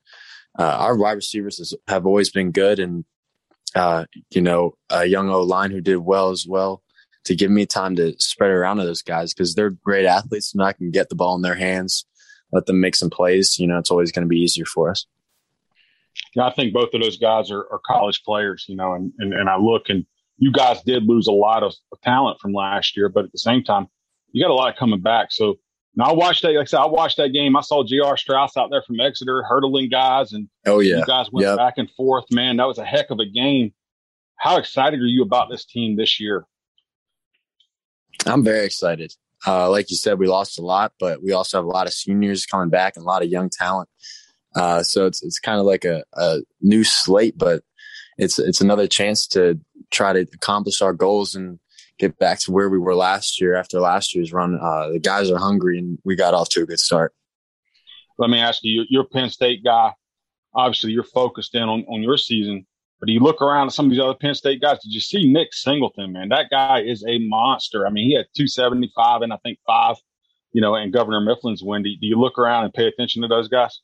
uh, 0.57 0.62
our 0.62 0.97
wide 0.97 1.12
receivers 1.12 1.59
has, 1.59 1.75
have 1.88 2.07
always 2.07 2.31
been 2.31 2.53
good. 2.53 2.79
And, 2.79 3.05
uh, 3.75 4.05
you 4.31 4.41
know, 4.41 4.76
a 4.88 5.05
young 5.05 5.31
O 5.31 5.43
line 5.43 5.73
who 5.73 5.81
did 5.81 5.97
well 5.97 6.31
as 6.31 6.47
well 6.47 6.83
to 7.25 7.35
give 7.35 7.50
me 7.50 7.67
time 7.67 7.97
to 7.97 8.14
spread 8.19 8.50
around 8.50 8.76
to 8.76 8.85
those 8.85 9.03
guys 9.03 9.35
because 9.35 9.55
they're 9.55 9.71
great 9.71 10.07
athletes 10.07 10.53
and 10.55 10.62
I 10.62 10.75
can 10.75 10.91
get 10.91 11.09
the 11.09 11.17
ball 11.17 11.35
in 11.35 11.43
their 11.43 11.55
hands, 11.55 12.05
let 12.55 12.67
them 12.67 12.81
make 12.81 12.95
some 12.95 13.11
plays. 13.11 13.59
You 13.59 13.67
know, 13.67 13.79
it's 13.79 13.91
always 13.91 14.13
going 14.13 14.25
to 14.25 14.29
be 14.29 14.39
easier 14.39 14.65
for 14.65 14.91
us. 14.91 15.07
Yeah, 16.35 16.47
I 16.47 16.53
think 16.53 16.73
both 16.73 16.95
of 16.95 17.03
those 17.03 17.19
guys 17.19 17.51
are, 17.51 17.67
are 17.71 17.81
college 17.85 18.23
players, 18.23 18.65
you 18.69 18.77
know, 18.77 18.95
and, 18.95 19.13
and, 19.19 19.35
and 19.35 19.51
I 19.51 19.57
look 19.59 19.89
and 19.89 20.07
you 20.39 20.53
guys 20.53 20.83
did 20.83 21.05
lose 21.05 21.27
a 21.27 21.33
lot 21.33 21.63
of 21.63 21.75
talent 22.03 22.41
from 22.41 22.53
last 22.53 22.97
year, 22.97 23.09
but 23.09 23.25
at 23.25 23.33
the 23.33 23.39
same 23.39 23.63
time, 23.63 23.89
you 24.33 24.43
got 24.43 24.51
a 24.51 24.55
lot 24.55 24.77
coming 24.77 25.01
back. 25.01 25.31
So 25.31 25.59
now 25.97 26.07
I 26.07 26.13
watched 26.13 26.43
that. 26.43 26.53
Like 26.53 26.63
I 26.63 26.65
said, 26.65 26.81
I 26.81 26.87
watched 26.87 27.19
that 27.19 27.29
game. 27.29 27.57
I 27.57 27.61
saw 27.61 27.85
J.R. 27.85 28.17
Strauss 28.17 28.57
out 28.57 28.71
there 28.71 28.83
from 28.83 28.99
Exeter 28.99 29.45
hurdling 29.45 29.91
guys, 29.91 30.33
and 30.33 30.49
oh 30.67 30.81
yeah, 30.81 30.99
you 30.99 31.05
guys 31.05 31.29
went 31.31 31.47
yep. 31.47 31.57
back 31.57 31.75
and 31.77 31.89
forth. 31.97 32.25
Man, 32.33 32.57
that 32.57 32.67
was 32.67 32.79
a 32.79 32.85
heck 32.85 33.11
of 33.11 33.21
a 33.21 33.27
game. 33.27 33.73
How 34.37 34.57
excited 34.57 35.01
are 35.01 35.07
you 35.07 35.23
about 35.23 35.51
this 35.51 35.65
team 35.65 35.97
this 35.97 36.19
year? 36.19 36.47
I'm 38.27 38.43
very 38.43 38.65
excited. 38.65 39.15
Uh, 39.47 39.71
like 39.71 39.91
you 39.91 39.97
said, 39.97 40.19
we 40.19 40.27
lost 40.27 40.59
a 40.59 40.63
lot, 40.63 40.93
but 40.99 41.23
we 41.23 41.33
also 41.33 41.59
have 41.59 41.65
a 41.65 41.69
lot 41.69 41.87
of 41.87 41.93
seniors 41.93 42.47
coming 42.47 42.71
back 42.71 42.95
and 42.97 43.05
a 43.05 43.07
lot 43.07 43.23
of 43.23 43.29
young 43.29 43.51
talent. 43.51 43.89
Uh, 44.55 44.83
so 44.83 45.07
it's 45.07 45.23
it's 45.23 45.39
kind 45.39 45.59
of 45.59 45.67
like 45.67 45.85
a, 45.85 46.05
a 46.15 46.39
new 46.61 46.85
slate, 46.85 47.37
but 47.37 47.63
it's 48.19 48.39
it's 48.39 48.61
another 48.61 48.87
chance 48.87 49.27
to 49.27 49.59
try 49.91 50.13
to 50.13 50.21
accomplish 50.21 50.81
our 50.81 50.93
goals 50.93 51.35
and 51.35 51.59
get 51.99 52.19
back 52.19 52.39
to 52.41 52.53
where 52.53 52.69
we 52.69 52.79
were 52.79 52.95
last 52.95 53.41
year 53.41 53.55
after 53.55 53.81
last 53.81 54.15
year's 54.15 54.33
run. 54.33 54.59
Uh, 54.61 54.89
the 54.89 54.99
guys 54.99 55.31
are 55.31 55.39
hungry 55.39 55.79
and 55.79 55.99
we 56.05 56.17
got 56.17 56.35
off 56.35 56.49
to 56.51 56.63
a 56.63 56.67
good 56.67 56.81
start. 56.81 57.13
Let 58.19 58.31
me 58.31 58.39
ask 58.39 58.61
you, 58.63 58.85
you're 58.89 59.03
a 59.03 59.07
Penn 59.07 59.31
State 59.31 59.65
guy. 59.65 59.93
Obviously, 60.55 60.93
you're 60.93 61.03
focused 61.03 61.55
in 61.55 61.63
on, 61.63 61.85
on 61.89 62.03
your 62.03 62.17
season, 62.17 62.65
but 63.05 63.09
do 63.09 63.13
you 63.13 63.21
look 63.21 63.43
around 63.43 63.67
at 63.67 63.75
some 63.75 63.85
of 63.85 63.91
these 63.91 64.01
other 64.01 64.15
Penn 64.15 64.35
State 64.35 64.63
guys? 64.63 64.79
Did 64.83 64.95
you 64.95 65.01
see 65.03 65.31
Nick 65.31 65.53
Singleton, 65.53 66.13
man? 66.13 66.31
That 66.31 66.47
guy 66.51 66.81
is 66.81 67.05
a 67.07 67.19
monster. 67.19 67.87
I 67.87 67.91
mean, 67.91 68.09
he 68.09 68.17
had 68.17 68.25
275 68.35 69.21
and 69.21 69.31
I 69.31 69.37
think 69.43 69.59
five, 69.67 69.97
you 70.53 70.63
know, 70.63 70.75
and 70.75 70.91
Governor 70.91 71.21
Mifflin's 71.21 71.63
win. 71.63 71.83
Do 71.83 71.91
you 72.01 72.19
look 72.19 72.39
around 72.39 72.65
and 72.65 72.73
pay 72.73 72.87
attention 72.87 73.21
to 73.21 73.29
those 73.29 73.49
guys? 73.49 73.79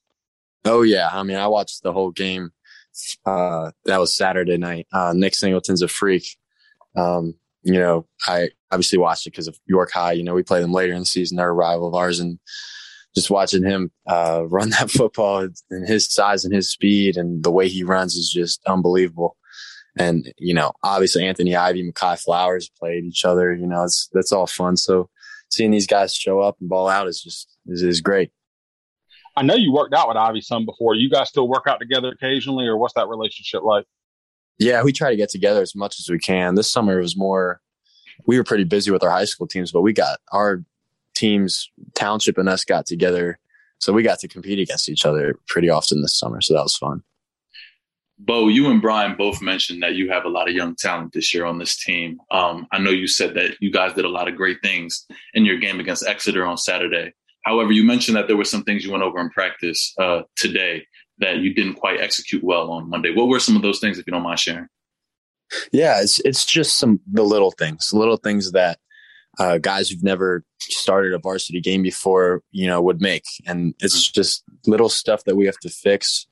Oh, 0.65 0.81
yeah. 0.81 1.11
I 1.13 1.23
mean, 1.23 1.37
I 1.37 1.49
watched 1.49 1.83
the 1.83 1.93
whole 1.93 2.13
game 2.13 2.53
uh, 3.27 3.73
that 3.85 4.01
was 4.01 4.17
Saturday 4.17 4.57
night. 4.57 4.87
Uh, 4.91 5.13
Nick 5.15 5.35
Singleton's 5.35 5.83
a 5.83 5.89
freak. 5.89 6.25
Um, 6.97 7.35
you 7.63 7.75
know, 7.75 8.07
I 8.27 8.49
obviously 8.71 8.99
watched 8.99 9.27
it 9.27 9.33
because 9.33 9.49
of 9.49 9.61
York 9.67 9.91
High. 9.93 10.13
You 10.13 10.25
know, 10.25 10.33
we 10.33 10.43
play 10.43 10.63
them 10.63 10.73
later 10.73 10.95
in 10.95 11.01
the 11.01 11.05
season. 11.05 11.37
They're 11.37 11.51
a 11.51 11.53
rival 11.53 11.89
of 11.89 11.95
ours, 11.95 12.21
and 12.21 12.39
just 13.15 13.31
watching 13.31 13.63
him 13.63 13.91
uh, 14.07 14.45
run 14.49 14.71
that 14.71 14.91
football 14.91 15.49
and 15.71 15.89
his 15.89 16.13
size 16.13 16.45
and 16.45 16.55
his 16.55 16.71
speed 16.71 17.17
and 17.17 17.43
the 17.43 17.51
way 17.51 17.69
he 17.69 17.83
runs 17.83 18.15
is 18.15 18.31
just 18.31 18.61
unbelievable. 18.67 19.37
And 19.99 20.33
you 20.39 20.55
know, 20.55 20.73
obviously 20.83 21.27
Anthony 21.27 21.57
Ivy, 21.57 21.91
Makai 21.91 22.21
Flowers 22.23 22.71
played 22.79 23.05
each 23.05 23.25
other. 23.25 23.53
You 23.55 23.67
know, 23.67 23.85
it's 23.85 24.09
that's 24.13 24.33
all 24.33 24.47
fun. 24.47 24.77
So 24.77 25.11
seeing 25.51 25.73
these 25.73 25.87
guys 25.87 26.15
show 26.15 26.41
up 26.41 26.57
and 26.61 26.69
ball 26.69 26.89
out 26.89 27.09
is 27.09 27.21
just 27.21 27.49
is, 27.67 27.83
is 27.83 28.01
great. 28.01 28.31
I 29.37 29.43
know 29.43 29.55
you 29.55 29.73
worked 29.73 29.95
out 29.95 30.09
with 30.09 30.17
Ivy 30.17 30.41
some 30.41 30.67
before. 30.67 30.95
You 30.95 31.09
guys 31.09 31.29
still 31.29 31.49
work 31.49 31.65
out 31.67 31.81
together 31.81 32.09
occasionally, 32.09 32.67
or 32.67 32.77
what's 32.77 32.95
that 32.95 33.09
relationship 33.09 33.63
like? 33.63 33.85
Yeah, 34.59 34.83
we 34.83 34.93
try 34.93 35.11
to 35.11 35.17
get 35.17 35.31
together 35.31 35.63
as 35.63 35.75
much 35.75 35.99
as 35.99 36.09
we 36.11 36.19
can. 36.19 36.55
This 36.55 36.71
summer 36.71 36.99
it 36.99 37.03
was 37.03 37.17
more. 37.17 37.61
We 38.27 38.37
were 38.37 38.45
pretty 38.45 38.65
busy 38.65 38.91
with 38.91 39.03
our 39.03 39.11
high 39.11 39.25
school 39.25 39.47
teams, 39.47 39.73
but 39.73 39.81
we 39.81 39.95
got 39.95 40.19
our 40.31 40.63
teams, 41.21 41.71
township 41.95 42.39
and 42.39 42.49
us, 42.49 42.65
got 42.65 42.87
together, 42.87 43.39
so 43.79 43.93
we 43.93 44.03
got 44.03 44.19
to 44.21 44.29
compete 44.29 44.59
against 44.59 44.89
each 44.89 45.05
other 45.05 45.35
pretty 45.47 45.69
often 45.69 46.03
this 46.03 46.19
summer. 46.19 46.41
So 46.41 46.55
that 46.55 46.63
was 46.63 46.77
fun. 46.77 47.03
Bo, 48.19 48.49
you 48.49 48.71
and 48.71 48.83
Brian 48.83 49.17
both 49.17 49.41
mentioned 49.41 49.83
that 49.83 49.95
you 49.95 50.11
have 50.11 50.27
a 50.27 50.29
lot 50.29 50.49
of 50.49 50.55
young 50.55 50.77
talent 50.77 51.13
this 51.15 51.33
year 51.33 51.47
on 51.47 51.59
this 51.59 51.83
team. 51.83 52.19
Um, 52.31 52.67
I 52.71 52.79
know 52.79 52.91
you 52.91 53.07
said 53.07 53.35
that 53.35 53.57
you 53.61 53.73
guys 53.73 53.95
did 53.95 54.05
a 54.05 54.11
lot 54.11 54.29
of 54.29 54.37
great 54.37 54.59
things 54.63 55.07
in 55.33 55.47
your 55.47 55.59
game 55.59 55.81
against 55.81 56.07
Exeter 56.07 56.45
on 56.45 56.59
Saturday. 56.59 57.15
However, 57.45 57.73
you 57.73 57.83
mentioned 57.83 58.17
that 58.19 58.27
there 58.27 58.37
were 58.37 58.45
some 58.45 58.63
things 58.65 58.85
you 58.85 58.93
went 58.93 59.03
over 59.03 59.19
in 59.21 59.31
practice 59.31 59.95
uh, 59.99 60.23
today 60.37 60.87
that 61.19 61.39
you 61.39 61.55
didn't 61.55 61.77
quite 61.77 62.01
execute 62.01 62.45
well 62.45 62.71
on 62.71 62.91
Monday. 62.91 63.15
What 63.15 63.29
were 63.29 63.41
some 63.41 63.57
of 63.57 63.63
those 63.63 63.81
things, 63.81 63.99
if 63.99 64.07
you 64.07 64.13
don't 64.13 64.23
mind 64.23 64.39
sharing? 64.39 64.69
Yeah, 65.73 66.03
it's 66.03 66.21
it's 66.21 66.45
just 66.45 66.79
some 66.79 67.01
the 67.11 67.23
little 67.23 67.53
things, 67.53 67.91
little 67.93 68.19
things 68.19 68.53
that 68.53 68.79
uh, 69.41 69.59
guys 69.59 69.89
who've 69.89 70.05
never 70.05 70.45
started 70.61 71.15
a 71.15 71.19
varsity 71.19 71.61
game 71.61 71.83
before, 71.83 72.43
you 72.53 72.67
know, 72.67 72.81
would 72.81 73.01
make, 73.01 73.25
and 73.47 73.75
it's 73.81 74.09
mm-hmm. 74.09 74.21
just 74.21 74.45
little 74.67 74.89
stuff 74.89 75.25
that 75.25 75.35
we 75.35 75.47
have 75.47 75.59
to 75.59 75.71
fix 75.71 76.27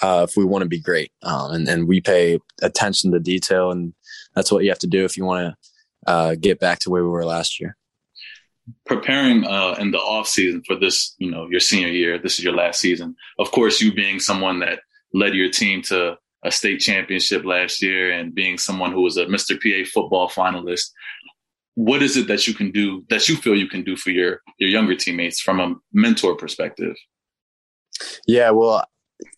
uh, 0.00 0.24
if 0.28 0.36
we 0.36 0.44
want 0.44 0.62
to 0.62 0.68
be 0.68 0.80
great. 0.80 1.12
Um, 1.22 1.50
and 1.50 1.68
and 1.68 1.88
we 1.88 2.00
pay 2.00 2.38
attention 2.62 3.12
to 3.12 3.20
detail, 3.20 3.70
and 3.70 3.92
that's 4.34 4.50
what 4.50 4.62
you 4.64 4.70
have 4.70 4.78
to 4.78 4.86
do 4.86 5.04
if 5.04 5.16
you 5.16 5.24
want 5.24 5.54
to 6.06 6.10
uh, 6.10 6.34
get 6.40 6.60
back 6.60 6.78
to 6.80 6.90
where 6.90 7.02
we 7.02 7.10
were 7.10 7.26
last 7.26 7.60
year 7.60 7.76
preparing 8.86 9.44
uh, 9.44 9.74
in 9.78 9.90
the 9.90 9.98
off 9.98 10.28
season 10.28 10.62
for 10.64 10.76
this, 10.76 11.14
you 11.18 11.30
know, 11.30 11.48
your 11.50 11.60
senior 11.60 11.88
year, 11.88 12.18
this 12.18 12.38
is 12.38 12.44
your 12.44 12.54
last 12.54 12.80
season. 12.80 13.16
Of 13.38 13.50
course, 13.50 13.80
you 13.80 13.92
being 13.92 14.20
someone 14.20 14.60
that 14.60 14.80
led 15.12 15.34
your 15.34 15.50
team 15.50 15.82
to 15.82 16.16
a 16.44 16.50
state 16.50 16.80
championship 16.80 17.44
last 17.44 17.82
year 17.82 18.12
and 18.12 18.34
being 18.34 18.58
someone 18.58 18.92
who 18.92 19.02
was 19.02 19.16
a 19.16 19.26
Mr. 19.26 19.56
PA 19.56 19.88
football 19.92 20.28
finalist, 20.28 20.90
what 21.74 22.02
is 22.02 22.16
it 22.16 22.28
that 22.28 22.46
you 22.46 22.54
can 22.54 22.70
do 22.70 23.04
that 23.08 23.28
you 23.28 23.36
feel 23.36 23.54
you 23.54 23.68
can 23.68 23.82
do 23.82 23.96
for 23.96 24.10
your 24.10 24.40
your 24.58 24.68
younger 24.68 24.94
teammates 24.94 25.40
from 25.40 25.60
a 25.60 25.74
mentor 25.92 26.36
perspective? 26.36 26.96
Yeah, 28.26 28.50
well, 28.50 28.84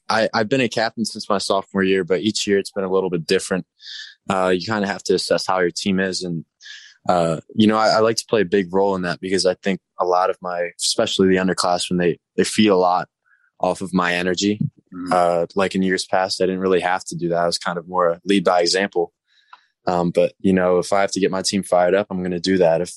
I, 0.09 0.29
I've 0.33 0.49
been 0.49 0.61
a 0.61 0.69
captain 0.69 1.05
since 1.05 1.29
my 1.29 1.39
sophomore 1.39 1.83
year, 1.83 2.05
but 2.05 2.21
each 2.21 2.47
year 2.47 2.59
it's 2.59 2.71
been 2.71 2.85
a 2.85 2.91
little 2.91 3.11
bit 3.11 3.27
different. 3.27 3.67
Uh, 4.29 4.55
you 4.57 4.67
kind 4.67 4.85
of 4.85 4.91
have 4.91 5.03
to 5.05 5.15
assess 5.15 5.47
how 5.47 5.61
your 5.61 5.71
team 5.71 6.01
is 6.01 6.23
and 6.23 6.45
uh, 7.09 7.41
you 7.55 7.67
know, 7.67 7.77
I, 7.77 7.89
I, 7.89 7.99
like 7.99 8.17
to 8.17 8.25
play 8.27 8.41
a 8.41 8.47
big 8.47 8.73
role 8.73 8.97
in 8.97 9.03
that 9.03 9.21
because 9.21 9.45
I 9.45 9.55
think 9.55 9.81
a 10.01 10.07
lot 10.07 10.31
of 10.31 10.39
my, 10.41 10.71
especially 10.81 11.29
the 11.29 11.37
underclassmen, 11.37 11.99
they 11.99 12.19
they 12.37 12.45
feed 12.45 12.69
a 12.69 12.77
lot 12.77 13.09
off 13.61 13.83
of 13.83 13.93
my 13.93 14.15
energy. 14.15 14.59
Mm-hmm. 14.95 15.13
Uh, 15.13 15.47
like 15.55 15.75
in 15.75 15.83
years 15.83 16.07
past, 16.07 16.41
I 16.41 16.47
didn't 16.47 16.61
really 16.61 16.81
have 16.81 17.05
to 17.07 17.17
do 17.17 17.29
that. 17.29 17.39
I 17.39 17.47
was 17.47 17.59
kind 17.59 17.77
of 17.77 17.89
more 17.89 18.09
a 18.09 18.21
lead 18.25 18.45
by 18.45 18.61
example. 18.63 19.13
Um, 19.87 20.11
but 20.11 20.33
you 20.41 20.53
know, 20.53 20.79
if 20.79 20.93
I 20.93 21.01
have 21.01 21.11
to 21.13 21.21
get 21.21 21.31
my 21.31 21.43
team 21.43 21.63
fired 21.63 21.95
up, 21.95 22.07
I'm 22.11 22.19
going 22.19 22.31
to 22.31 22.41
do 22.41 22.59
that. 22.59 22.81
If 22.81 22.93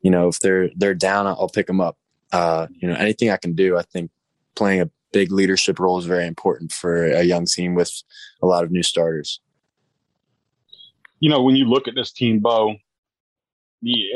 you 0.00 0.10
know, 0.10 0.28
if 0.28 0.40
they're 0.40 0.70
they're 0.76 0.94
down, 0.94 1.26
I'll 1.26 1.48
pick 1.48 1.66
them 1.66 1.80
up. 1.80 1.96
Uh, 2.32 2.66
you 2.70 2.88
know, 2.88 2.94
anything 2.94 3.30
I 3.30 3.36
can 3.36 3.54
do, 3.54 3.76
I 3.76 3.82
think 3.82 4.10
playing 4.54 4.80
a 4.80 4.90
big 5.12 5.30
leadership 5.30 5.78
role 5.78 5.98
is 5.98 6.06
very 6.06 6.26
important 6.26 6.72
for 6.72 7.06
a 7.06 7.22
young 7.22 7.46
team 7.46 7.74
with 7.74 8.02
a 8.42 8.46
lot 8.46 8.64
of 8.64 8.70
new 8.70 8.82
starters. 8.82 9.40
You 11.20 11.30
know, 11.30 11.42
when 11.42 11.54
you 11.54 11.66
look 11.66 11.86
at 11.86 11.94
this 11.94 12.10
team, 12.10 12.40
Bo, 12.40 12.74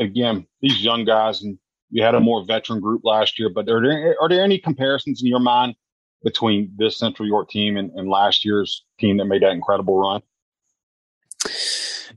again, 0.00 0.46
these 0.60 0.82
young 0.82 1.04
guys, 1.04 1.42
and 1.42 1.58
you 1.90 2.02
had 2.02 2.14
a 2.14 2.20
more 2.20 2.44
veteran 2.44 2.80
group 2.80 3.02
last 3.04 3.38
year, 3.38 3.48
but 3.48 3.68
are 3.68 3.80
there, 3.80 4.16
are 4.20 4.28
there 4.28 4.42
any 4.42 4.58
comparisons 4.58 5.22
in 5.22 5.28
your 5.28 5.38
mind 5.38 5.76
between 6.24 6.72
this 6.76 6.98
Central 6.98 7.28
York 7.28 7.48
team 7.48 7.76
and, 7.76 7.90
and 7.92 8.08
last 8.08 8.44
year's 8.44 8.84
team 8.98 9.18
that 9.18 9.26
made 9.26 9.42
that 9.42 9.52
incredible 9.52 9.98
run? 9.98 10.22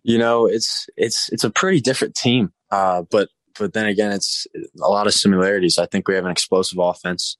You 0.03 0.17
know, 0.17 0.45
it's 0.45 0.87
it's 0.97 1.29
it's 1.31 1.43
a 1.43 1.49
pretty 1.49 1.81
different 1.81 2.15
team, 2.15 2.51
uh, 2.71 3.03
but 3.09 3.29
but 3.57 3.73
then 3.73 3.87
again, 3.87 4.11
it's 4.11 4.47
a 4.55 4.87
lot 4.87 5.07
of 5.07 5.13
similarities. 5.13 5.77
I 5.77 5.85
think 5.85 6.07
we 6.07 6.15
have 6.15 6.25
an 6.25 6.31
explosive 6.31 6.79
offense, 6.79 7.37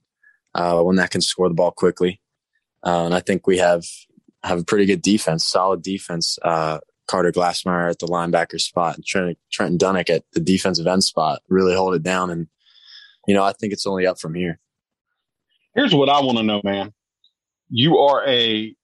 uh, 0.54 0.82
one 0.82 0.98
that 0.98 1.12
can 1.12 1.22
score 1.22 1.48
the 1.48 1.56
ball 1.56 1.72
quickly, 1.72 2.22
uh, 2.86 3.06
and 3.06 3.16
I 3.16 3.22
think 3.22 3.48
we 3.48 3.58
have 3.60 3.86
have 4.44 4.60
a 4.60 4.63
pretty 4.63 4.86
good 4.86 5.01
defense, 5.01 5.46
solid 5.46 5.82
defense. 5.82 6.38
Uh, 6.42 6.80
Carter 7.08 7.32
Glassmeyer 7.32 7.89
at 7.89 7.98
the 7.98 8.06
linebacker 8.06 8.62
spot, 8.62 8.96
and 8.96 9.06
Trent, 9.06 9.38
Trenton 9.51 9.80
Dunnick 9.80 10.12
at 10.12 10.24
the 10.34 10.39
defensive 10.39 10.86
end 10.86 11.04
spot 11.04 11.42
really 11.50 11.75
hold 11.75 11.96
it 11.96 12.04
down. 12.04 12.30
And 12.30 12.48
you 13.28 13.34
know, 13.34 13.44
I 13.44 13.54
think 13.54 13.74
it's 13.74 13.88
only 13.88 14.06
up 14.06 14.20
from 14.20 14.36
here. 14.36 14.60
Here's 15.75 15.94
what 15.94 16.10
I 16.10 16.22
want 16.22 16.38
to 16.38 16.44
know, 16.44 16.62
man. 16.63 16.94
You 17.70 17.98
are 18.00 18.28
a 18.28 18.75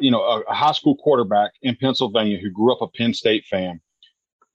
you 0.00 0.10
know 0.10 0.22
a, 0.22 0.54
high 0.54 0.72
school 0.72 0.96
quarterback 0.96 1.52
in 1.62 1.76
Pennsylvania 1.76 2.38
who 2.38 2.50
grew 2.50 2.72
up 2.72 2.82
a 2.82 2.88
Penn 2.88 3.14
State 3.14 3.44
fan. 3.46 3.80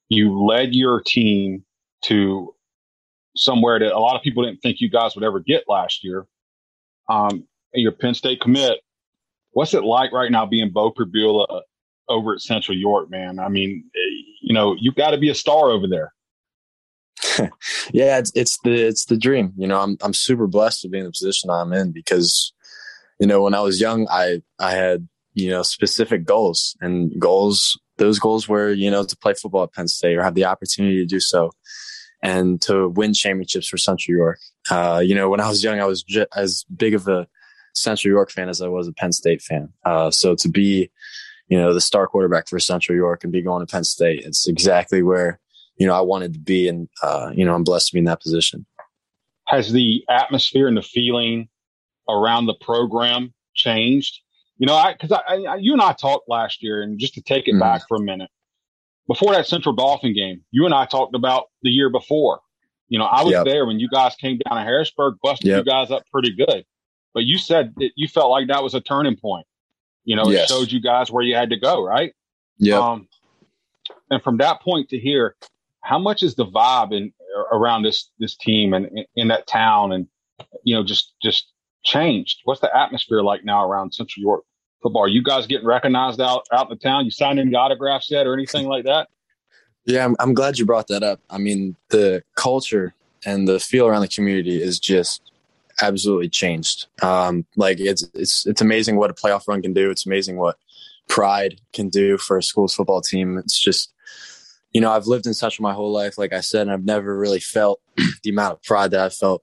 You 0.09 0.43
led 0.43 0.75
your 0.75 1.01
team 1.01 1.65
to 2.03 2.53
somewhere 3.35 3.79
that 3.79 3.93
a 3.93 3.99
lot 3.99 4.15
of 4.15 4.21
people 4.21 4.43
didn't 4.43 4.61
think 4.61 4.79
you 4.79 4.89
guys 4.89 5.15
would 5.15 5.23
ever 5.23 5.39
get 5.39 5.63
last 5.67 6.03
year. 6.03 6.25
Um, 7.09 7.47
your 7.73 7.91
Penn 7.91 8.13
State 8.13 8.41
commit. 8.41 8.79
What's 9.51 9.73
it 9.73 9.83
like 9.83 10.11
right 10.11 10.31
now 10.31 10.45
being 10.45 10.71
Beau 10.71 10.91
Pribula 10.91 11.61
over 12.09 12.33
at 12.33 12.41
Central 12.41 12.77
York, 12.77 13.09
man? 13.09 13.39
I 13.39 13.49
mean, 13.49 13.85
you 14.41 14.53
know, 14.53 14.75
you 14.79 14.91
got 14.91 15.11
to 15.11 15.17
be 15.17 15.29
a 15.29 15.35
star 15.35 15.69
over 15.69 15.87
there. 15.87 16.13
yeah, 17.91 18.17
it's, 18.17 18.31
it's 18.35 18.59
the 18.63 18.73
it's 18.73 19.05
the 19.05 19.17
dream. 19.17 19.53
You 19.57 19.67
know, 19.67 19.81
I'm 19.81 19.97
I'm 20.01 20.13
super 20.13 20.47
blessed 20.47 20.81
to 20.81 20.89
be 20.89 20.99
in 20.99 21.05
the 21.05 21.11
position 21.11 21.49
I'm 21.49 21.73
in 21.73 21.91
because, 21.91 22.53
you 23.19 23.27
know, 23.27 23.41
when 23.41 23.53
I 23.53 23.61
was 23.61 23.79
young, 23.81 24.07
I 24.09 24.41
I 24.59 24.71
had 24.71 25.07
you 25.33 25.49
know 25.49 25.63
specific 25.63 26.25
goals 26.25 26.75
and 26.81 27.11
goals. 27.19 27.79
Those 27.97 28.19
goals 28.19 28.47
were 28.47 28.71
you 28.71 28.91
know 28.91 29.03
to 29.03 29.17
play 29.17 29.33
football 29.33 29.63
at 29.63 29.73
Penn 29.73 29.87
State 29.87 30.17
or 30.17 30.23
have 30.23 30.35
the 30.35 30.45
opportunity 30.45 30.97
to 30.97 31.05
do 31.05 31.19
so, 31.19 31.51
and 32.21 32.61
to 32.63 32.89
win 32.89 33.13
championships 33.13 33.67
for 33.67 33.77
Central 33.77 34.15
York. 34.15 34.39
Uh, 34.69 35.01
you 35.03 35.15
know, 35.15 35.29
when 35.29 35.39
I 35.39 35.49
was 35.49 35.63
young, 35.63 35.79
I 35.79 35.85
was 35.85 36.03
j- 36.03 36.27
as 36.35 36.65
big 36.75 36.93
of 36.93 37.07
a 37.07 37.27
Central 37.73 38.11
York 38.11 38.31
fan 38.31 38.49
as 38.49 38.61
I 38.61 38.67
was 38.67 38.87
a 38.87 38.93
Penn 38.93 39.11
State 39.11 39.41
fan. 39.41 39.69
Uh, 39.83 40.09
so 40.11 40.35
to 40.35 40.49
be, 40.49 40.89
you 41.47 41.57
know, 41.57 41.73
the 41.73 41.81
star 41.81 42.07
quarterback 42.07 42.47
for 42.47 42.59
Central 42.59 42.97
York 42.97 43.23
and 43.23 43.33
be 43.33 43.41
going 43.41 43.65
to 43.65 43.71
Penn 43.71 43.83
State, 43.83 44.23
it's 44.25 44.47
exactly 44.47 45.03
where 45.03 45.39
you 45.77 45.87
know, 45.87 45.93
I 45.93 46.01
wanted 46.01 46.33
to 46.33 46.39
be. 46.39 46.67
And, 46.67 46.87
uh, 47.01 47.31
you 47.33 47.45
know, 47.45 47.53
I'm 47.53 47.63
blessed 47.63 47.87
to 47.87 47.93
be 47.93 47.99
in 47.99 48.05
that 48.05 48.21
position. 48.21 48.65
Has 49.47 49.71
the 49.71 50.03
atmosphere 50.09 50.67
and 50.67 50.77
the 50.77 50.81
feeling 50.81 51.49
around 52.09 52.45
the 52.45 52.55
program 52.55 53.33
changed? 53.53 54.19
You 54.57 54.67
know, 54.67 54.75
I, 54.75 54.93
cause 54.93 55.11
I, 55.11 55.35
I 55.35 55.55
you 55.57 55.73
and 55.73 55.81
I 55.81 55.93
talked 55.93 56.29
last 56.29 56.63
year 56.63 56.81
and 56.81 56.97
just 56.97 57.13
to 57.15 57.21
take 57.21 57.47
it 57.47 57.51
mm-hmm. 57.51 57.59
back 57.59 57.87
for 57.87 57.97
a 57.97 58.01
minute 58.01 58.29
before 59.07 59.33
that 59.33 59.47
Central 59.47 59.75
Dauphin 59.75 60.13
game, 60.13 60.41
you 60.51 60.65
and 60.65 60.73
I 60.73 60.85
talked 60.85 61.15
about 61.15 61.45
the 61.61 61.69
year 61.69 61.89
before. 61.89 62.39
You 62.87 62.99
know, 62.99 63.05
I 63.05 63.23
was 63.23 63.31
yep. 63.31 63.45
there 63.45 63.65
when 63.65 63.79
you 63.79 63.89
guys 63.89 64.15
came 64.15 64.39
down 64.47 64.57
to 64.57 64.63
Harrisburg, 64.63 65.15
busted 65.21 65.47
yep. 65.47 65.59
you 65.59 65.71
guys 65.71 65.91
up 65.91 66.03
pretty 66.11 66.35
good. 66.35 66.65
But 67.13 67.23
you 67.23 67.37
said 67.37 67.73
that 67.77 67.91
you 67.95 68.07
felt 68.07 68.29
like 68.29 68.47
that 68.47 68.61
was 68.61 68.75
a 68.75 68.81
turning 68.81 69.15
point. 69.15 69.47
You 70.03 70.15
know, 70.15 70.29
yes. 70.29 70.43
it 70.43 70.53
showed 70.53 70.71
you 70.71 70.81
guys 70.81 71.09
where 71.09 71.23
you 71.23 71.35
had 71.35 71.49
to 71.49 71.59
go, 71.59 71.83
right? 71.83 72.13
Yeah. 72.57 72.77
Um, 72.77 73.07
and 74.11 74.21
from 74.21 74.37
that 74.37 74.61
point 74.61 74.89
to 74.89 74.99
here, 74.99 75.35
how 75.81 75.97
much 75.97 76.21
is 76.21 76.35
the 76.35 76.45
vibe 76.45 76.95
in 76.95 77.11
around 77.51 77.83
this 77.83 78.09
this 78.19 78.35
team 78.35 78.73
and 78.73 78.85
in, 78.87 79.05
in 79.15 79.27
that 79.27 79.45
town 79.47 79.91
and 79.91 80.07
you 80.63 80.75
know 80.75 80.83
just 80.83 81.13
just 81.21 81.51
changed? 81.85 82.41
What's 82.43 82.61
the 82.61 82.75
atmosphere 82.75 83.21
like 83.21 83.45
now 83.45 83.65
around 83.65 83.93
Central 83.93 84.21
York 84.21 84.43
football? 84.81 85.03
Are 85.03 85.07
you 85.07 85.23
guys 85.23 85.47
getting 85.47 85.65
recognized 85.65 86.19
out 86.19 86.45
out 86.51 86.69
in 86.69 86.77
the 86.77 86.83
town? 86.83 87.05
You 87.05 87.11
signed 87.11 87.39
any 87.39 87.55
autographs 87.55 88.11
yet 88.11 88.27
or 88.27 88.33
anything 88.33 88.67
like 88.67 88.83
that? 88.85 89.07
Yeah, 89.85 90.03
I'm, 90.03 90.15
I'm 90.19 90.33
glad 90.33 90.57
you 90.57 90.65
brought 90.65 90.87
that 90.87 91.03
up. 91.03 91.21
I 91.29 91.37
mean, 91.37 91.75
the 91.89 92.23
culture 92.35 92.93
and 93.25 93.47
the 93.47 93.59
feel 93.59 93.87
around 93.87 94.01
the 94.01 94.07
community 94.07 94.61
is 94.61 94.79
just 94.79 95.31
absolutely 95.81 96.29
changed. 96.29 96.87
Um, 97.01 97.45
like 97.55 97.79
it's 97.79 98.03
it's 98.13 98.45
it's 98.45 98.61
amazing 98.61 98.97
what 98.97 99.11
a 99.11 99.13
playoff 99.13 99.47
run 99.47 99.61
can 99.61 99.73
do. 99.73 99.89
It's 99.89 100.05
amazing 100.05 100.37
what 100.37 100.57
pride 101.07 101.61
can 101.71 101.89
do 101.89 102.17
for 102.17 102.37
a 102.37 102.43
school's 102.43 102.75
football 102.75 103.01
team. 103.01 103.37
It's 103.37 103.59
just 103.59 103.91
you 104.73 104.81
know, 104.81 104.91
I've 104.91 105.07
lived 105.07 105.25
in 105.25 105.33
Central 105.33 105.63
my 105.63 105.73
whole 105.73 105.93
life, 105.93 106.17
like 106.17 106.33
I 106.33 106.41
said, 106.41 106.63
and 106.63 106.71
I've 106.71 106.83
never 106.83 107.17
really 107.17 107.39
felt 107.39 107.79
the 108.23 108.29
amount 108.29 108.53
of 108.53 108.63
pride 108.63 108.91
that 108.91 108.99
I 108.99 109.07
felt 109.07 109.41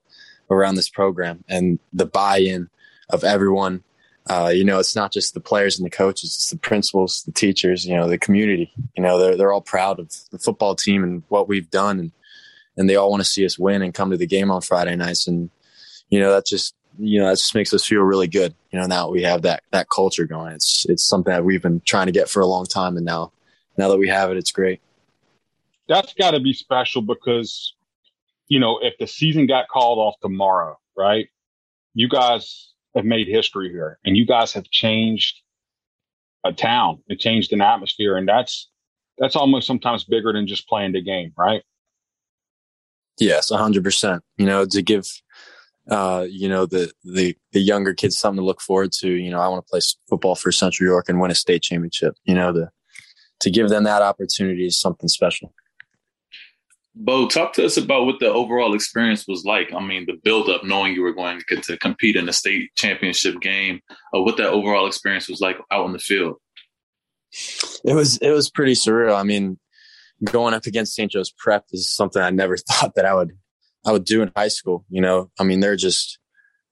around 0.52 0.76
this 0.76 0.88
program 0.88 1.44
and 1.48 1.78
the 1.92 2.06
buy-in 2.06 2.68
of 3.10 3.24
everyone. 3.24 3.82
Uh, 4.30 4.52
you 4.54 4.64
know, 4.64 4.78
it's 4.78 4.94
not 4.94 5.12
just 5.12 5.34
the 5.34 5.40
players 5.40 5.78
and 5.78 5.84
the 5.84 5.90
coaches; 5.90 6.30
it's 6.30 6.50
the 6.50 6.56
principals, 6.56 7.24
the 7.24 7.32
teachers, 7.32 7.84
you 7.84 7.96
know, 7.96 8.08
the 8.08 8.18
community. 8.18 8.72
You 8.96 9.02
know, 9.02 9.18
they're 9.18 9.36
they're 9.36 9.52
all 9.52 9.60
proud 9.60 9.98
of 9.98 10.12
the 10.30 10.38
football 10.38 10.76
team 10.76 11.02
and 11.02 11.24
what 11.28 11.48
we've 11.48 11.70
done, 11.70 11.98
and 11.98 12.12
and 12.76 12.88
they 12.88 12.94
all 12.94 13.10
want 13.10 13.22
to 13.22 13.28
see 13.28 13.44
us 13.44 13.58
win 13.58 13.82
and 13.82 13.92
come 13.92 14.10
to 14.12 14.16
the 14.16 14.26
game 14.26 14.50
on 14.50 14.60
Friday 14.60 14.94
nights. 14.94 15.26
And 15.26 15.50
you 16.08 16.20
know, 16.20 16.32
that 16.32 16.46
just 16.46 16.76
you 17.00 17.18
know 17.18 17.26
that 17.26 17.38
just 17.38 17.54
makes 17.56 17.74
us 17.74 17.84
feel 17.84 18.02
really 18.02 18.28
good. 18.28 18.54
You 18.70 18.78
know, 18.78 18.86
now 18.86 19.10
we 19.10 19.22
have 19.22 19.42
that 19.42 19.64
that 19.72 19.88
culture 19.90 20.26
going. 20.26 20.52
It's 20.52 20.86
it's 20.88 21.04
something 21.04 21.32
that 21.32 21.44
we've 21.44 21.62
been 21.62 21.82
trying 21.84 22.06
to 22.06 22.12
get 22.12 22.28
for 22.28 22.40
a 22.40 22.46
long 22.46 22.66
time, 22.66 22.96
and 22.96 23.04
now 23.04 23.32
now 23.76 23.88
that 23.88 23.98
we 23.98 24.06
have 24.06 24.30
it, 24.30 24.36
it's 24.36 24.52
great 24.52 24.80
that's 25.88 26.14
got 26.14 26.32
to 26.32 26.40
be 26.40 26.52
special 26.52 27.02
because, 27.02 27.74
you 28.48 28.60
know, 28.60 28.78
if 28.82 28.94
the 28.98 29.06
season 29.06 29.46
got 29.46 29.68
called 29.68 29.98
off 29.98 30.14
tomorrow, 30.20 30.78
right? 30.96 31.28
You 31.94 32.08
guys 32.08 32.72
have 32.94 33.04
made 33.04 33.28
history 33.28 33.70
here 33.70 33.98
and 34.04 34.16
you 34.16 34.26
guys 34.26 34.52
have 34.52 34.68
changed 34.70 35.40
a 36.44 36.52
town. 36.52 37.02
and 37.08 37.18
changed 37.18 37.52
an 37.52 37.60
atmosphere. 37.60 38.16
And 38.16 38.28
that's, 38.28 38.68
that's 39.18 39.36
almost 39.36 39.66
sometimes 39.66 40.04
bigger 40.04 40.32
than 40.32 40.46
just 40.46 40.68
playing 40.68 40.92
the 40.92 41.02
game, 41.02 41.32
right? 41.36 41.62
Yes, 43.18 43.50
a 43.50 43.56
hundred 43.56 43.84
percent. 43.84 44.22
You 44.36 44.46
know, 44.46 44.64
to 44.66 44.82
give, 44.82 45.06
uh, 45.88 46.26
you 46.28 46.48
know, 46.48 46.66
the, 46.66 46.92
the, 47.04 47.36
the 47.52 47.60
younger 47.60 47.94
kids 47.94 48.18
something 48.18 48.40
to 48.40 48.44
look 48.44 48.60
forward 48.60 48.92
to, 48.92 49.10
you 49.10 49.30
know, 49.30 49.38
I 49.38 49.48
want 49.48 49.64
to 49.64 49.70
play 49.70 49.80
football 50.08 50.34
for 50.34 50.50
Central 50.50 50.88
York 50.88 51.08
and 51.08 51.20
win 51.20 51.30
a 51.30 51.34
state 51.34 51.62
championship, 51.62 52.14
you 52.24 52.34
know, 52.34 52.52
to, 52.52 52.70
to 53.40 53.50
give 53.50 53.68
them 53.68 53.84
that 53.84 54.02
opportunity 54.02 54.66
is 54.66 54.80
something 54.80 55.08
special. 55.08 55.52
Beau, 56.94 57.26
talk 57.26 57.54
to 57.54 57.64
us 57.64 57.78
about 57.78 58.04
what 58.04 58.20
the 58.20 58.30
overall 58.30 58.74
experience 58.74 59.26
was 59.26 59.44
like. 59.44 59.72
I 59.72 59.80
mean, 59.80 60.04
the 60.06 60.20
build 60.22 60.50
up, 60.50 60.62
knowing 60.62 60.92
you 60.92 61.02
were 61.02 61.14
going 61.14 61.38
to 61.38 61.44
get 61.46 61.64
to 61.64 61.78
compete 61.78 62.16
in 62.16 62.28
a 62.28 62.34
state 62.34 62.70
championship 62.76 63.40
game, 63.40 63.80
uh, 64.14 64.20
what 64.20 64.36
that 64.36 64.50
overall 64.50 64.86
experience 64.86 65.26
was 65.28 65.40
like 65.40 65.56
out 65.70 65.86
in 65.86 65.92
the 65.92 65.98
field. 65.98 66.36
It 67.84 67.94
was 67.94 68.18
it 68.18 68.30
was 68.30 68.50
pretty 68.50 68.74
surreal. 68.74 69.18
I 69.18 69.22
mean, 69.22 69.58
going 70.22 70.52
up 70.52 70.66
against 70.66 70.94
St. 70.94 71.10
Joe's 71.10 71.30
Prep 71.30 71.64
is 71.72 71.90
something 71.90 72.20
I 72.20 72.28
never 72.28 72.56
thought 72.70 72.94
that 72.96 73.06
I 73.06 73.14
would 73.14 73.32
I 73.86 73.92
would 73.92 74.04
do 74.04 74.20
in 74.20 74.30
high 74.36 74.48
school. 74.48 74.84
You 74.90 75.00
know, 75.00 75.30
I 75.40 75.44
mean, 75.44 75.60
they're 75.60 75.76
just 75.76 76.18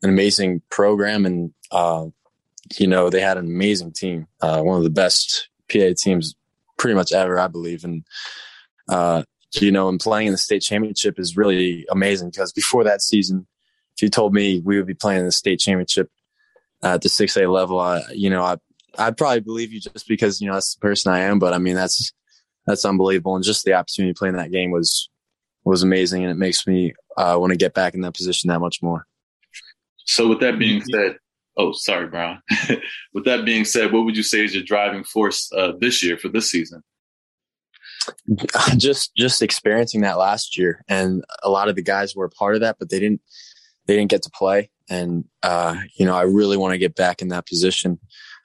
an 0.02 0.10
amazing 0.10 0.60
program, 0.70 1.24
and 1.24 1.54
uh, 1.70 2.06
you 2.78 2.86
know, 2.86 3.08
they 3.08 3.22
had 3.22 3.38
an 3.38 3.46
amazing 3.46 3.92
team, 3.92 4.26
uh, 4.42 4.60
one 4.60 4.76
of 4.76 4.84
the 4.84 4.90
best 4.90 5.48
PA 5.72 5.94
teams 5.96 6.34
pretty 6.78 6.94
much 6.94 7.12
ever, 7.12 7.40
I 7.40 7.48
believe, 7.48 7.84
and. 7.84 8.04
Uh, 8.86 9.22
you 9.52 9.72
know, 9.72 9.88
and 9.88 9.98
playing 9.98 10.28
in 10.28 10.32
the 10.32 10.38
state 10.38 10.62
championship 10.62 11.18
is 11.18 11.36
really 11.36 11.86
amazing 11.90 12.30
because 12.30 12.52
before 12.52 12.84
that 12.84 13.02
season, 13.02 13.46
if 13.96 14.02
you 14.02 14.08
told 14.08 14.32
me 14.32 14.60
we 14.60 14.76
would 14.76 14.86
be 14.86 14.94
playing 14.94 15.20
in 15.20 15.26
the 15.26 15.32
state 15.32 15.58
championship 15.58 16.10
at 16.82 17.02
the 17.02 17.08
6A 17.08 17.52
level, 17.52 17.80
I, 17.80 18.02
you 18.12 18.30
know, 18.30 18.42
I, 18.42 18.56
I'd 18.98 19.16
probably 19.16 19.40
believe 19.40 19.72
you 19.72 19.80
just 19.80 20.06
because, 20.06 20.40
you 20.40 20.48
know, 20.48 20.54
that's 20.54 20.74
the 20.74 20.80
person 20.80 21.12
I 21.12 21.20
am. 21.20 21.38
But 21.38 21.52
I 21.52 21.58
mean, 21.58 21.74
that's, 21.74 22.12
that's 22.66 22.84
unbelievable. 22.84 23.34
And 23.34 23.44
just 23.44 23.64
the 23.64 23.74
opportunity 23.74 24.14
to 24.14 24.18
play 24.18 24.28
in 24.28 24.36
that 24.36 24.52
game 24.52 24.70
was, 24.70 25.08
was 25.64 25.82
amazing. 25.82 26.22
And 26.22 26.30
it 26.30 26.38
makes 26.38 26.66
me 26.66 26.94
uh, 27.16 27.36
want 27.38 27.50
to 27.50 27.56
get 27.56 27.74
back 27.74 27.94
in 27.94 28.00
that 28.02 28.14
position 28.14 28.48
that 28.48 28.60
much 28.60 28.82
more. 28.82 29.06
So 29.98 30.28
with 30.28 30.40
that 30.40 30.58
being 30.58 30.82
said, 30.82 31.18
oh, 31.56 31.72
sorry, 31.72 32.06
Brian. 32.06 32.40
with 33.12 33.24
that 33.24 33.44
being 33.44 33.64
said, 33.64 33.92
what 33.92 34.04
would 34.04 34.16
you 34.16 34.22
say 34.22 34.44
is 34.44 34.54
your 34.54 34.64
driving 34.64 35.04
force 35.04 35.50
uh, 35.56 35.72
this 35.78 36.02
year 36.02 36.16
for 36.16 36.28
this 36.28 36.50
season? 36.50 36.82
just 38.76 39.14
just 39.16 39.42
experiencing 39.42 40.02
that 40.02 40.18
last 40.18 40.56
year. 40.56 40.84
And 40.88 41.24
a 41.42 41.50
lot 41.50 41.68
of 41.68 41.76
the 41.76 41.82
guys 41.82 42.14
were 42.14 42.26
a 42.26 42.30
part 42.30 42.54
of 42.54 42.60
that 42.60 42.76
but 42.78 42.90
they 42.90 42.98
didn't 42.98 43.20
they 43.86 43.96
didn't 43.96 44.10
get 44.10 44.22
to 44.22 44.30
play. 44.30 44.70
And 44.88 45.24
uh, 45.42 45.76
you 45.96 46.06
know 46.06 46.14
i 46.14 46.22
really 46.22 46.56
want 46.56 46.72
to 46.72 46.78
get 46.78 46.94
back 46.94 47.22
in 47.22 47.28
that 47.28 47.46
position. 47.46 47.98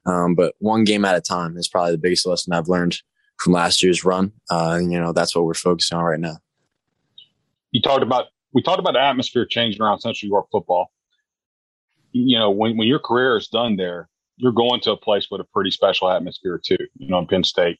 Um, 0.05 0.35
but 0.35 0.53
one 0.59 0.83
game 0.83 1.03
at 1.03 1.15
a 1.15 1.21
time 1.21 1.57
is 1.57 1.67
probably 1.67 1.91
the 1.91 1.97
biggest 1.97 2.25
lesson 2.25 2.53
i've 2.53 2.69
learned 2.69 3.01
from 3.37 3.53
last 3.53 3.83
year's 3.83 4.05
run. 4.05 4.31
Uh, 4.49 4.77
and 4.79 4.91
you 4.91 4.99
know 4.99 5.13
that's 5.13 5.35
what 5.35 5.45
we're 5.45 5.53
focusing 5.53 5.97
on 5.97 6.03
right 6.03 6.19
now. 6.19 6.37
You 7.71 7.81
talked 7.81 8.03
about 8.03 8.25
we 8.53 8.61
talked 8.61 8.79
about 8.79 8.93
the 8.93 9.01
atmosphere 9.01 9.45
changing 9.45 9.81
around 9.81 9.99
central 9.99 10.29
york 10.29 10.47
football. 10.51 10.91
You 12.11 12.39
know 12.39 12.51
when, 12.51 12.77
when 12.77 12.87
your 12.87 12.99
career 12.99 13.35
is 13.37 13.47
done 13.47 13.75
there 13.75 14.09
you're 14.37 14.51
going 14.51 14.81
to 14.81 14.91
a 14.91 14.97
place 14.97 15.27
with 15.31 15.41
a 15.41 15.45
pretty 15.45 15.71
special 15.71 16.09
atmosphere 16.09 16.59
too 16.63 16.77
you 16.97 17.07
know 17.07 17.19
in 17.19 17.27
penn 17.27 17.43
state 17.43 17.79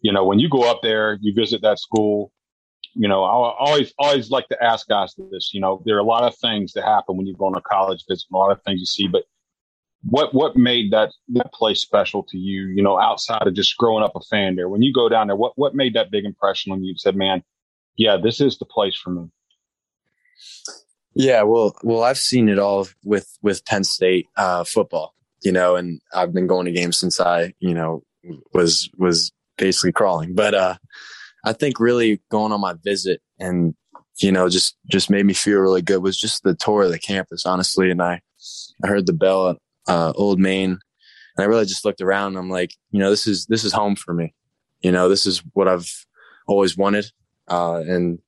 you 0.00 0.12
know, 0.12 0.24
when 0.24 0.38
you 0.38 0.48
go 0.48 0.70
up 0.70 0.80
there, 0.82 1.18
you 1.20 1.34
visit 1.34 1.62
that 1.62 1.78
school, 1.78 2.32
you 2.94 3.08
know, 3.08 3.24
I 3.24 3.54
always, 3.58 3.92
always 3.98 4.30
like 4.30 4.48
to 4.48 4.62
ask 4.62 4.88
guys 4.88 5.14
this, 5.30 5.50
you 5.52 5.60
know, 5.60 5.82
there 5.84 5.96
are 5.96 6.00
a 6.00 6.04
lot 6.04 6.24
of 6.24 6.36
things 6.36 6.72
that 6.72 6.84
happen 6.84 7.16
when 7.16 7.26
you 7.26 7.34
go 7.36 7.46
on 7.46 7.54
a 7.54 7.60
college 7.60 8.04
visit, 8.08 8.26
a 8.32 8.36
lot 8.36 8.50
of 8.50 8.62
things 8.62 8.80
you 8.80 8.86
see, 8.86 9.08
but 9.08 9.24
what 10.02 10.32
what 10.32 10.56
made 10.56 10.92
that 10.92 11.10
that 11.30 11.52
place 11.52 11.80
special 11.80 12.22
to 12.22 12.38
you? 12.38 12.66
You 12.68 12.82
know, 12.82 12.98
outside 12.98 13.46
of 13.46 13.54
just 13.54 13.76
growing 13.76 14.04
up 14.04 14.12
a 14.14 14.20
fan 14.20 14.56
there, 14.56 14.68
when 14.68 14.82
you 14.82 14.92
go 14.92 15.08
down 15.08 15.26
there, 15.26 15.36
what 15.36 15.52
what 15.56 15.74
made 15.74 15.94
that 15.94 16.10
big 16.10 16.24
impression 16.24 16.72
on 16.72 16.84
you? 16.84 16.94
Said, 16.96 17.16
"Man, 17.16 17.42
yeah, 17.96 18.16
this 18.16 18.40
is 18.40 18.58
the 18.58 18.64
place 18.64 18.96
for 18.96 19.10
me." 19.10 19.28
Yeah, 21.14 21.42
well, 21.42 21.74
well, 21.82 22.04
I've 22.04 22.18
seen 22.18 22.48
it 22.48 22.58
all 22.58 22.86
with 23.04 23.38
with 23.42 23.64
Penn 23.64 23.84
State 23.84 24.26
uh, 24.36 24.62
football, 24.64 25.14
you 25.42 25.50
know, 25.50 25.74
and 25.74 26.00
I've 26.14 26.32
been 26.32 26.46
going 26.46 26.66
to 26.66 26.72
games 26.72 26.98
since 26.98 27.20
I, 27.20 27.54
you 27.58 27.74
know, 27.74 28.04
was 28.52 28.88
was 28.96 29.32
basically 29.58 29.92
crawling. 29.92 30.34
But 30.34 30.54
uh, 30.54 30.76
I 31.44 31.52
think 31.52 31.78
really 31.78 32.22
going 32.30 32.52
on 32.52 32.60
my 32.60 32.74
visit 32.82 33.20
and 33.38 33.74
you 34.18 34.32
know 34.32 34.48
just 34.48 34.76
just 34.90 35.10
made 35.10 35.26
me 35.26 35.34
feel 35.34 35.60
really 35.60 35.82
good 35.82 36.02
was 36.02 36.18
just 36.18 36.42
the 36.42 36.54
tour 36.54 36.82
of 36.82 36.90
the 36.90 36.98
campus, 36.98 37.44
honestly. 37.44 37.90
And 37.90 38.02
I 38.02 38.20
I 38.82 38.88
heard 38.88 39.06
the 39.06 39.12
bell 39.12 39.50
at 39.50 39.56
uh, 39.86 40.12
Old 40.16 40.38
Main, 40.38 40.70
and 40.70 40.80
I 41.38 41.44
really 41.44 41.66
just 41.66 41.84
looked 41.84 42.00
around. 42.00 42.28
and 42.28 42.38
I'm 42.38 42.50
like, 42.50 42.74
you 42.90 42.98
know, 42.98 43.10
this 43.10 43.26
is 43.26 43.46
this 43.46 43.64
is 43.64 43.72
home 43.72 43.96
for 43.96 44.14
me. 44.14 44.34
You 44.80 44.92
know, 44.92 45.08
this 45.08 45.26
is 45.26 45.42
what 45.54 45.68
I've 45.68 45.90
always 46.46 46.76
wanted, 46.76 47.10
uh, 47.48 47.82
and 47.86 48.20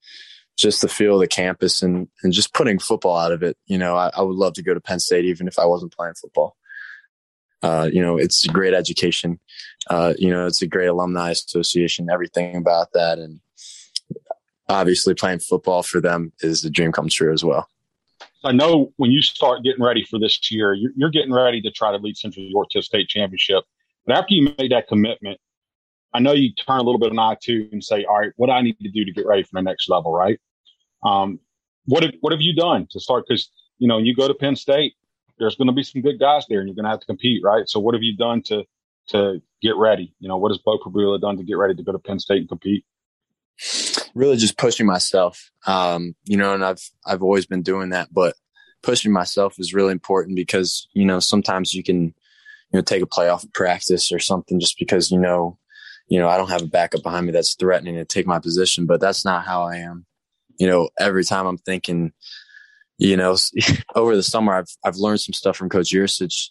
just 0.57 0.83
the 0.83 0.89
feel 0.89 1.15
of 1.15 1.21
the 1.21 1.29
campus 1.29 1.83
and 1.83 2.09
and 2.23 2.33
just 2.33 2.53
putting 2.53 2.79
football 2.79 3.17
out 3.17 3.33
of 3.33 3.43
it. 3.43 3.57
You 3.67 3.79
know, 3.79 3.97
I, 3.97 4.11
I 4.15 4.23
would 4.23 4.37
love 4.37 4.55
to 4.55 4.63
go 4.63 4.75
to 4.75 4.81
Penn 4.81 5.01
State 5.01 5.25
even 5.25 5.49
if 5.49 5.59
I 5.59 5.67
wasn't 5.67 5.95
playing 5.95 6.15
football. 6.15 6.57
Uh, 7.63 7.89
you 7.93 8.01
know, 8.01 8.17
it's 8.17 8.45
a 8.45 8.49
great 8.49 8.75
education. 8.75 9.39
Uh, 9.89 10.15
you 10.19 10.31
know, 10.31 10.47
it's 10.47 10.63
a 10.63 10.67
great 10.67 10.87
alumni 10.87 11.31
association, 11.31 12.09
everything 12.11 12.57
about 12.57 12.93
that. 12.93 13.19
And 13.19 13.41
obviously 14.69 15.15
playing 15.15 15.41
football 15.41 15.83
for 15.83 16.01
them 16.01 16.33
is 16.41 16.65
a 16.65 16.71
dream 16.71 16.93
come 16.93 17.09
true 17.09 17.33
as 17.33 17.45
well. 17.45 17.69
I 18.45 18.53
know 18.53 18.93
when 18.97 19.11
you 19.11 19.21
start 19.21 19.63
getting 19.63 19.83
ready 19.83 20.05
for 20.05 20.19
this 20.19 20.51
year, 20.51 20.73
you're, 20.73 20.93
you're 20.97 21.11
getting 21.11 21.33
ready 21.33 21.61
to 21.61 21.71
try 21.71 21.93
to 21.93 21.99
lead 21.99 22.17
Central 22.17 22.47
York 22.47 22.69
to 22.71 22.79
a 22.79 22.83
state 22.83 23.09
championship. 23.09 23.65
But 24.07 24.17
after 24.17 24.35
you 24.35 24.55
made 24.59 24.73
that 24.73 24.89
commitment, 24.89 25.39
I 26.15 26.21
know 26.21 26.33
you 26.33 26.53
turn 26.55 26.81
a 26.81 26.83
little 26.83 26.99
bit 26.99 27.09
of 27.09 27.13
an 27.13 27.19
eye 27.19 27.37
to 27.43 27.69
and 27.71 27.85
say, 27.85 28.05
all 28.05 28.19
right, 28.19 28.33
what 28.37 28.47
do 28.47 28.53
I 28.53 28.63
need 28.63 28.79
to 28.81 28.89
do 28.89 29.05
to 29.05 29.13
get 29.13 29.27
ready 29.27 29.43
for 29.43 29.51
the 29.55 29.63
next 29.63 29.89
level, 29.89 30.13
right? 30.13 30.41
Um, 31.05 31.39
what 31.85 32.03
have, 32.03 32.13
what 32.21 32.33
have 32.33 32.41
you 32.41 32.55
done 32.55 32.89
to 32.91 33.01
start? 33.01 33.25
Because, 33.29 33.51
you 33.79 33.87
know, 33.87 33.99
you 33.99 34.15
go 34.15 34.27
to 34.27 34.35
Penn 34.35 34.57
State, 34.57 34.95
there's 35.41 35.57
going 35.57 35.67
to 35.67 35.73
be 35.73 35.83
some 35.83 36.03
good 36.03 36.21
guys 36.21 36.45
there 36.49 36.61
and 36.61 36.69
you're 36.69 36.77
going 36.77 36.85
to 36.85 36.91
have 36.91 37.01
to 37.01 37.07
compete, 37.07 37.43
right? 37.43 37.69
So 37.69 37.81
what 37.81 37.95
have 37.95 38.03
you 38.03 38.17
done 38.17 38.43
to, 38.43 38.65
to 39.09 39.43
get 39.63 39.75
ready? 39.77 40.15
You 40.21 40.29
know, 40.29 40.37
what 40.37 40.51
has 40.51 40.59
Bo 40.59 40.79
Pribula 40.79 41.21
done 41.21 41.39
to 41.39 41.43
get 41.43 41.57
ready 41.57 41.75
to 41.75 41.83
go 41.83 41.93
to 41.93 41.99
Penn 41.99 42.21
State 42.21 42.41
and 42.41 42.49
compete? 42.49 42.85
Really 44.15 44.37
just 44.37 44.59
pushing 44.59 44.87
myself. 44.87 45.51
Um, 45.67 46.15
you 46.25 46.37
know, 46.37 46.55
and 46.55 46.65
I've, 46.65 46.83
I've 47.07 47.23
always 47.23 47.47
been 47.47 47.63
doing 47.63 47.89
that, 47.91 48.13
but 48.13 48.35
pushing 48.83 49.13
myself 49.13 49.59
is 49.59 49.75
really 49.75 49.93
important 49.93 50.37
because, 50.37 50.87
you 50.93 51.05
know, 51.05 51.21
sometimes 51.21 51.75
you 51.75 51.83
can, 51.83 52.03
you 52.05 52.79
know, 52.79 52.83
take 52.83 53.03
a 53.03 53.07
playoff 53.07 53.51
practice 53.53 54.13
or 54.13 54.19
something 54.19 54.61
just 54.61 54.79
because, 54.79 55.11
you 55.11 55.19
know, 55.19 55.59
you 56.09 56.19
know, 56.19 56.29
I 56.29 56.37
don't 56.37 56.51
have 56.51 56.63
a 56.63 56.67
backup 56.67 57.03
behind 57.03 57.27
me 57.27 57.33
that's 57.33 57.55
threatening 57.55 57.95
to 57.95 58.05
take 58.05 58.27
my 58.27 58.39
position, 58.39 58.85
but 58.85 59.01
that's 59.01 59.25
not 59.25 59.47
how 59.47 59.63
I 59.63 59.77
am. 59.77 60.07
You 60.59 60.67
know, 60.67 60.91
every 60.99 61.25
time 61.25 61.47
I'm 61.47 61.59
thinking, 61.59 62.13
you 63.01 63.17
know, 63.17 63.35
over 63.95 64.15
the 64.15 64.23
summer, 64.23 64.55
I've, 64.55 64.77
I've 64.85 64.97
learned 64.97 65.21
some 65.21 65.33
stuff 65.33 65.57
from 65.57 65.71
Coach 65.71 65.93
Yurcich. 65.93 66.51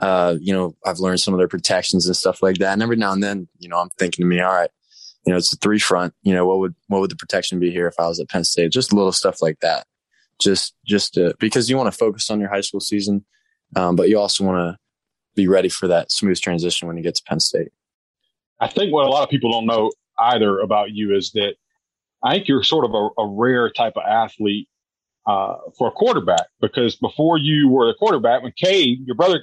Uh, 0.00 0.36
you 0.40 0.52
know, 0.52 0.74
I've 0.84 0.98
learned 0.98 1.20
some 1.20 1.34
of 1.34 1.38
their 1.38 1.48
protections 1.48 2.06
and 2.06 2.16
stuff 2.16 2.42
like 2.42 2.56
that. 2.56 2.72
And 2.72 2.82
every 2.82 2.96
now 2.96 3.12
and 3.12 3.22
then, 3.22 3.46
you 3.58 3.68
know, 3.68 3.76
I'm 3.76 3.90
thinking 3.98 4.22
to 4.22 4.26
me, 4.26 4.40
all 4.40 4.52
right, 4.52 4.70
you 5.26 5.32
know, 5.32 5.36
it's 5.36 5.52
a 5.52 5.56
three 5.56 5.78
front. 5.78 6.14
You 6.22 6.32
know, 6.32 6.46
what 6.46 6.58
would 6.60 6.74
what 6.88 7.00
would 7.02 7.10
the 7.10 7.16
protection 7.16 7.60
be 7.60 7.70
here 7.70 7.86
if 7.86 7.94
I 8.00 8.08
was 8.08 8.18
at 8.18 8.30
Penn 8.30 8.42
State? 8.42 8.72
Just 8.72 8.92
little 8.92 9.12
stuff 9.12 9.42
like 9.42 9.60
that. 9.60 9.86
Just 10.40 10.74
just 10.86 11.14
to, 11.14 11.34
because 11.38 11.68
you 11.68 11.76
want 11.76 11.92
to 11.92 11.96
focus 11.96 12.30
on 12.30 12.40
your 12.40 12.48
high 12.48 12.62
school 12.62 12.80
season, 12.80 13.24
um, 13.76 13.94
but 13.94 14.08
you 14.08 14.18
also 14.18 14.44
want 14.44 14.56
to 14.58 14.78
be 15.36 15.46
ready 15.46 15.68
for 15.68 15.86
that 15.88 16.10
smooth 16.10 16.40
transition 16.40 16.88
when 16.88 16.96
you 16.96 17.02
get 17.02 17.14
to 17.16 17.22
Penn 17.24 17.38
State. 17.38 17.68
I 18.60 18.68
think 18.68 18.92
what 18.92 19.06
a 19.06 19.10
lot 19.10 19.22
of 19.22 19.28
people 19.28 19.52
don't 19.52 19.66
know 19.66 19.92
either 20.18 20.58
about 20.60 20.90
you 20.90 21.14
is 21.14 21.32
that 21.32 21.54
I 22.24 22.34
think 22.34 22.48
you're 22.48 22.62
sort 22.62 22.86
of 22.86 22.94
a, 22.94 23.20
a 23.20 23.28
rare 23.28 23.70
type 23.70 23.94
of 23.96 24.04
athlete 24.08 24.68
uh, 25.26 25.56
for 25.78 25.88
a 25.88 25.92
quarterback 25.92 26.46
because 26.60 26.96
before 26.96 27.38
you 27.38 27.68
were 27.68 27.86
the 27.86 27.94
quarterback, 27.94 28.42
when 28.42 28.52
Cade, 28.56 29.06
your 29.06 29.14
brother, 29.14 29.42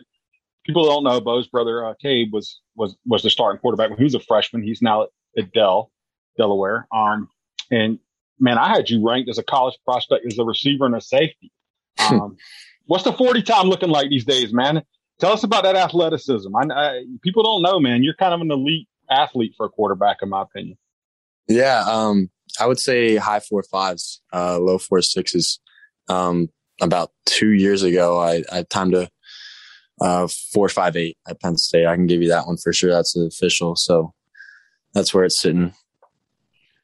people 0.65 0.85
don't 0.85 1.03
know, 1.03 1.21
Bo's 1.21 1.47
brother 1.47 1.85
uh, 1.85 1.93
Cade 2.01 2.29
was 2.31 2.59
was 2.75 2.95
was 3.05 3.23
the 3.23 3.29
starting 3.29 3.59
quarterback 3.59 3.89
when 3.89 3.97
he 3.97 4.03
was 4.03 4.15
a 4.15 4.19
freshman. 4.19 4.63
He's 4.63 4.81
now 4.81 5.03
at, 5.03 5.09
at 5.37 5.51
Dell, 5.53 5.91
Delaware. 6.37 6.87
Um, 6.93 7.29
and 7.71 7.99
man, 8.39 8.57
I 8.57 8.69
had 8.69 8.89
you 8.89 9.07
ranked 9.07 9.29
as 9.29 9.37
a 9.37 9.43
college 9.43 9.77
prospect 9.85 10.25
as 10.25 10.37
a 10.37 10.43
receiver 10.43 10.85
and 10.85 10.95
a 10.95 11.01
safety. 11.01 11.51
Um, 12.09 12.37
what's 12.85 13.03
the 13.03 13.11
forty 13.11 13.43
time 13.43 13.67
looking 13.67 13.89
like 13.89 14.09
these 14.09 14.23
days, 14.23 14.53
man? 14.53 14.83
Tell 15.19 15.33
us 15.33 15.43
about 15.43 15.63
that 15.63 15.75
athleticism. 15.75 16.55
I, 16.55 16.73
I, 16.73 17.05
people 17.21 17.43
don't 17.43 17.61
know, 17.61 17.77
man. 17.77 18.03
You're 18.03 18.15
kind 18.15 18.33
of 18.33 18.39
an 18.39 18.49
elite 18.49 18.87
athlete 19.09 19.53
for 19.57 19.65
a 19.65 19.69
quarterback, 19.69 20.19
in 20.21 20.29
my 20.29 20.43
opinion. 20.43 20.77
Yeah, 21.49 21.83
um, 21.85 22.29
I 22.59 22.67
would 22.67 22.79
say 22.79 23.17
high 23.17 23.41
four 23.41 23.63
fives, 23.63 24.21
uh, 24.31 24.59
low 24.59 24.77
four 24.77 25.01
sixes. 25.01 25.59
Um, 26.09 26.49
about 26.81 27.11
two 27.25 27.51
years 27.51 27.83
ago, 27.83 28.19
I, 28.19 28.43
I 28.51 28.63
timed 28.63 28.95
a 28.95 29.09
uh, 30.01 30.27
four 30.53 30.69
five 30.69 30.95
eight 30.95 31.17
at 31.27 31.39
Penn 31.41 31.57
State. 31.57 31.85
I 31.85 31.95
can 31.95 32.07
give 32.07 32.21
you 32.21 32.29
that 32.29 32.47
one 32.47 32.57
for 32.57 32.73
sure. 32.73 32.89
That's 32.89 33.15
official. 33.15 33.75
So 33.75 34.13
that's 34.93 35.13
where 35.13 35.23
it's 35.23 35.39
sitting. 35.39 35.73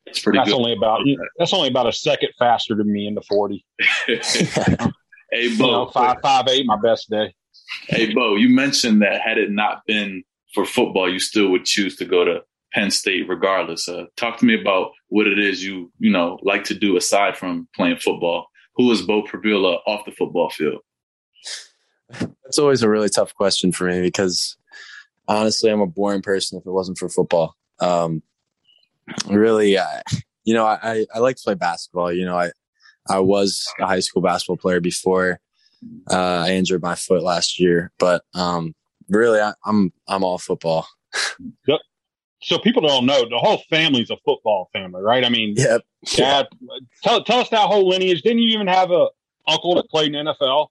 It's 0.05 0.19
pretty. 0.19 0.37
That's 0.37 0.49
good. 0.49 0.57
only 0.57 0.73
about 0.73 1.01
that's 1.37 1.53
only 1.53 1.69
about 1.69 1.87
a 1.87 1.93
second 1.93 2.29
faster 2.37 2.75
than 2.75 2.91
me 2.91 3.07
in 3.07 3.15
the 3.15 3.21
forty. 3.21 3.65
hey, 4.07 4.19
Bo, 4.19 4.91
you 5.31 5.57
know, 5.57 5.87
five 5.87 6.17
five 6.21 6.47
eight, 6.49 6.65
my 6.65 6.77
best 6.77 7.09
day. 7.09 7.33
Hey, 7.87 8.13
Bo, 8.13 8.35
you 8.35 8.49
mentioned 8.49 9.01
that 9.01 9.21
had 9.21 9.37
it 9.37 9.51
not 9.51 9.81
been 9.87 10.23
for 10.53 10.65
football, 10.65 11.11
you 11.11 11.19
still 11.19 11.49
would 11.49 11.65
choose 11.65 11.95
to 11.97 12.05
go 12.05 12.23
to 12.23 12.41
Penn 12.73 12.91
State 12.91 13.27
regardless. 13.27 13.87
Uh, 13.87 14.05
talk 14.15 14.37
to 14.37 14.45
me 14.45 14.59
about 14.59 14.91
what 15.09 15.27
it 15.27 15.39
is 15.39 15.63
you 15.63 15.91
you 15.99 16.11
know 16.11 16.39
like 16.41 16.63
to 16.65 16.73
do 16.73 16.97
aside 16.97 17.37
from 17.37 17.67
playing 17.75 17.97
football. 17.97 18.47
Who 18.77 18.91
is 18.91 19.01
Bo 19.01 19.23
Pribula 19.23 19.79
off 19.87 20.05
the 20.05 20.11
football 20.11 20.49
field? 20.49 20.81
That's 22.09 22.59
always 22.59 22.83
a 22.83 22.89
really 22.89 23.09
tough 23.09 23.33
question 23.33 23.71
for 23.71 23.85
me 23.85 24.01
because 24.01 24.57
honestly, 25.27 25.71
I'm 25.71 25.81
a 25.81 25.87
boring 25.87 26.21
person 26.21 26.57
if 26.57 26.65
it 26.65 26.71
wasn't 26.71 26.97
for 26.97 27.09
football. 27.09 27.55
Um, 27.79 28.21
really, 29.27 29.77
I, 29.77 30.01
you 30.43 30.53
know, 30.53 30.65
I, 30.65 31.05
I 31.13 31.19
like 31.19 31.37
to 31.37 31.43
play 31.43 31.55
basketball. 31.55 32.11
You 32.11 32.25
know, 32.25 32.37
I 32.37 32.51
I 33.07 33.19
was 33.19 33.65
a 33.79 33.87
high 33.87 33.99
school 33.99 34.21
basketball 34.21 34.57
player 34.57 34.81
before 34.81 35.39
uh, 36.11 36.43
I 36.45 36.53
injured 36.53 36.81
my 36.81 36.95
foot 36.95 37.23
last 37.23 37.59
year, 37.59 37.91
but 37.99 38.23
um, 38.33 38.75
really, 39.09 39.39
I, 39.39 39.53
I'm 39.65 39.93
I'm 40.07 40.23
all 40.23 40.37
football. 40.37 40.87
Yep 41.67 41.79
so 42.41 42.59
people 42.59 42.81
don't 42.81 43.05
know 43.05 43.27
the 43.27 43.37
whole 43.37 43.61
family's 43.69 44.09
a 44.09 44.17
football 44.17 44.69
family, 44.73 45.01
right? 45.01 45.23
I 45.23 45.29
mean, 45.29 45.55
yep. 45.57 45.81
dad, 46.15 46.47
tell, 47.03 47.23
tell 47.23 47.39
us 47.39 47.49
that 47.49 47.67
whole 47.67 47.87
lineage. 47.87 48.21
Didn't 48.21 48.39
you 48.39 48.53
even 48.53 48.67
have 48.67 48.91
a 48.91 49.07
uncle 49.47 49.75
that 49.75 49.89
played 49.89 50.13
in 50.13 50.25
NFL? 50.25 50.67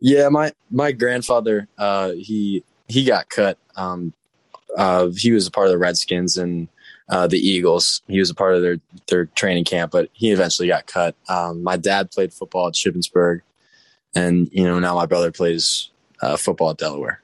Yeah, 0.00 0.28
my 0.28 0.52
my 0.70 0.92
grandfather, 0.92 1.68
uh, 1.78 2.12
he 2.12 2.64
he 2.88 3.04
got 3.04 3.28
cut. 3.28 3.58
Um, 3.76 4.12
uh, 4.76 5.08
he 5.16 5.32
was 5.32 5.46
a 5.46 5.50
part 5.50 5.66
of 5.66 5.72
the 5.72 5.78
Redskins 5.78 6.36
and 6.36 6.68
uh, 7.08 7.26
the 7.26 7.38
Eagles. 7.38 8.02
He 8.08 8.18
was 8.18 8.30
a 8.30 8.34
part 8.34 8.54
of 8.54 8.62
their 8.62 8.78
their 9.06 9.26
training 9.26 9.64
camp, 9.64 9.92
but 9.92 10.10
he 10.12 10.30
eventually 10.30 10.68
got 10.68 10.86
cut. 10.86 11.14
Um, 11.28 11.62
my 11.62 11.76
dad 11.76 12.10
played 12.10 12.32
football 12.32 12.68
at 12.68 12.74
Shippensburg, 12.74 13.40
and 14.14 14.48
you 14.52 14.64
know 14.64 14.78
now 14.78 14.94
my 14.94 15.06
brother 15.06 15.30
plays 15.30 15.90
uh, 16.20 16.36
football 16.36 16.70
at 16.70 16.78
Delaware. 16.78 17.20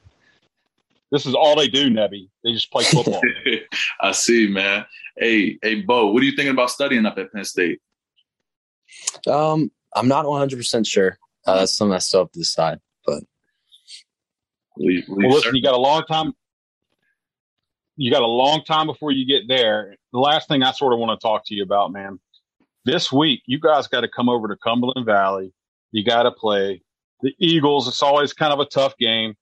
This 1.11 1.27
is 1.27 1.35
all 1.35 1.57
they 1.57 1.69
do, 1.69 1.91
Nebby. 1.91 2.29
They 2.45 2.53
just 2.53 2.71
play 2.71 2.85
football. 2.85 3.21
I 4.01 4.13
see, 4.13 4.47
man. 4.47 4.87
Hey, 5.17 5.59
hey, 5.63 5.81
Bo, 5.83 6.13
what 6.13 6.23
are 6.23 6.27
you 6.27 6.37
thinking 6.37 6.53
about 6.53 6.71
studying 6.71 7.05
up 7.05 7.19
at 7.19 7.33
Penn 7.33 7.45
State? 7.45 7.81
Um, 9.27 9.71
I'm 9.95 10.09
not 10.09 10.27
100 10.27 10.57
percent 10.57 10.87
sure. 10.87 11.19
Uh, 11.47 11.59
that's 11.59 11.77
something 11.77 11.95
I 11.95 11.99
still 11.99 12.21
have 12.21 12.33
to 12.33 12.39
decide. 12.39 12.79
But 13.05 13.25
we, 14.79 15.05
we 15.09 15.27
well, 15.27 15.37
listen, 15.37 15.57
you 15.57 15.63
got 15.63 15.75
a 15.75 15.79
long 15.79 16.05
time. 16.05 16.33
You 17.97 18.11
got 18.11 18.23
a 18.23 18.27
long 18.27 18.63
time 18.65 18.87
before 18.87 19.11
you 19.11 19.27
get 19.27 19.49
there. 19.49 19.97
The 20.13 20.19
last 20.19 20.49
thing 20.49 20.63
I 20.63 20.73
sort 20.73 20.93
of 20.93 21.01
want 21.01 21.19
to 21.19 21.23
talk 21.23 21.45
to 21.47 21.55
you 21.55 21.63
about, 21.63 21.93
man. 21.93 22.21
This 22.85 23.13
week, 23.13 23.43
you 23.47 23.61
guys 23.61 23.89
got 23.89 24.01
to 24.03 24.09
come 24.09 24.29
over 24.29 24.49
to 24.49 24.57
Cumberland 24.57 25.05
Valley. 25.05 25.53
You 25.93 26.05
got 26.05 26.23
to 26.23 26.31
play 26.31 26.83
the 27.21 27.35
Eagles. 27.39 27.89
It's 27.89 28.03
always 28.03 28.33
kind 28.33 28.53
of 28.53 28.61
a 28.61 28.65
tough 28.65 28.97
game 28.97 29.35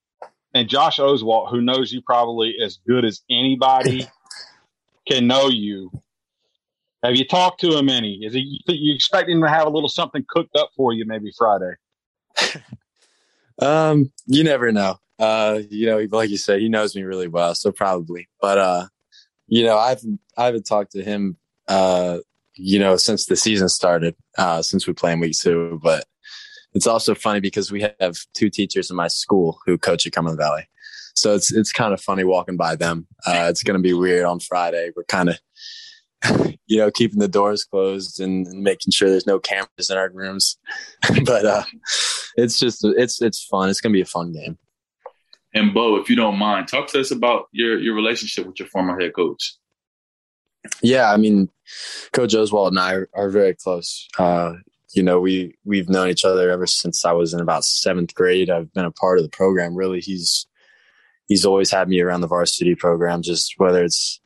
and 0.54 0.68
Josh 0.68 0.98
Oswalt, 0.98 1.50
who 1.50 1.60
knows 1.60 1.92
you 1.92 2.02
probably 2.02 2.56
as 2.62 2.78
good 2.86 3.04
as 3.04 3.22
anybody 3.30 4.06
can 5.08 5.26
know 5.26 5.48
you. 5.48 5.90
Have 7.02 7.14
you 7.14 7.24
talked 7.24 7.60
to 7.60 7.76
him 7.76 7.88
any? 7.88 8.20
Is 8.24 8.34
he 8.34 8.62
you 8.66 8.94
expect 8.94 9.28
him 9.28 9.42
to 9.42 9.48
have 9.48 9.66
a 9.66 9.70
little 9.70 9.88
something 9.88 10.24
cooked 10.28 10.56
up 10.56 10.70
for 10.76 10.92
you 10.92 11.04
maybe 11.06 11.32
Friday? 11.36 11.74
um, 13.62 14.10
you 14.26 14.42
never 14.42 14.72
know. 14.72 14.96
Uh, 15.18 15.60
you 15.70 15.86
know, 15.86 16.06
like 16.10 16.30
you 16.30 16.36
said, 16.36 16.60
he 16.60 16.68
knows 16.68 16.96
me 16.96 17.02
really 17.02 17.28
well, 17.28 17.54
so 17.54 17.70
probably. 17.70 18.28
But 18.40 18.58
uh, 18.58 18.86
you 19.46 19.64
know, 19.64 19.78
I've 19.78 20.02
I 20.36 20.46
haven't 20.46 20.66
talked 20.66 20.92
to 20.92 21.02
him 21.02 21.36
uh, 21.68 22.18
you 22.58 22.78
know, 22.78 22.96
since 22.96 23.26
the 23.26 23.36
season 23.36 23.68
started, 23.68 24.16
uh, 24.36 24.62
since 24.62 24.86
we 24.86 24.92
play 24.92 25.12
in 25.12 25.20
week 25.20 25.36
two. 25.38 25.78
But 25.82 26.06
it's 26.74 26.86
also 26.86 27.14
funny 27.14 27.40
because 27.40 27.70
we 27.72 27.86
have 28.00 28.16
two 28.34 28.50
teachers 28.50 28.90
in 28.90 28.96
my 28.96 29.08
school 29.08 29.58
who 29.64 29.78
coach 29.78 30.06
at 30.06 30.12
Cumberland 30.12 30.38
Valley. 30.38 30.68
So 31.14 31.34
it's 31.34 31.52
it's 31.52 31.72
kind 31.72 31.92
of 31.92 32.00
funny 32.00 32.24
walking 32.24 32.56
by 32.56 32.76
them. 32.76 33.06
Uh, 33.26 33.46
it's 33.50 33.62
going 33.62 33.76
to 33.76 33.82
be 33.82 33.92
weird 33.92 34.24
on 34.24 34.38
Friday. 34.38 34.92
We're 34.94 35.04
kind 35.04 35.30
of, 35.30 36.56
you 36.66 36.78
know, 36.78 36.90
keeping 36.90 37.18
the 37.18 37.28
doors 37.28 37.64
closed 37.64 38.20
and, 38.20 38.46
and, 38.46 38.62
making 38.62 38.92
sure 38.92 39.08
there's 39.08 39.26
no 39.26 39.40
cameras 39.40 39.90
in 39.90 39.98
our 39.98 40.10
rooms. 40.10 40.58
but 41.24 41.44
uh, 41.44 41.64
it's 42.36 42.58
just 42.58 42.84
it's 42.84 43.20
it's 43.20 43.44
fun. 43.44 43.68
It's 43.68 43.80
going 43.80 43.92
to 43.92 43.96
be 43.96 44.02
a 44.02 44.06
fun 44.06 44.32
game. 44.32 44.58
And 45.54 45.74
Bo, 45.74 45.96
if 45.96 46.08
you 46.08 46.14
don't 46.14 46.38
mind, 46.38 46.68
talk 46.68 46.86
to 46.88 47.00
us 47.00 47.10
about 47.10 47.46
your 47.50 47.78
your 47.80 47.94
relationship 47.94 48.46
with 48.46 48.60
your 48.60 48.68
former 48.68 49.00
head 49.00 49.14
coach. 49.14 49.56
Yeah, 50.82 51.10
I 51.10 51.16
mean, 51.16 51.48
Coach 52.12 52.34
Oswalt 52.34 52.68
and 52.68 52.78
I 52.78 52.94
are, 52.94 53.08
are 53.14 53.30
very 53.30 53.54
close. 53.54 54.06
Uh, 54.18 54.54
you 54.94 55.02
know, 55.02 55.20
we 55.20 55.54
we've 55.64 55.88
known 55.88 56.08
each 56.08 56.24
other 56.24 56.50
ever 56.50 56.66
since 56.66 57.04
I 57.04 57.12
was 57.12 57.34
in 57.34 57.40
about 57.40 57.64
seventh 57.64 58.14
grade. 58.14 58.50
I've 58.50 58.72
been 58.72 58.84
a 58.84 58.90
part 58.90 59.18
of 59.18 59.24
the 59.24 59.30
program. 59.30 59.74
Really, 59.74 60.00
he's 60.00 60.46
he's 61.26 61.44
always 61.44 61.70
had 61.70 61.88
me 61.88 62.00
around 62.00 62.22
the 62.22 62.26
varsity 62.26 62.74
program, 62.74 63.22
just 63.22 63.54
whether 63.58 63.84
it's 63.84 64.20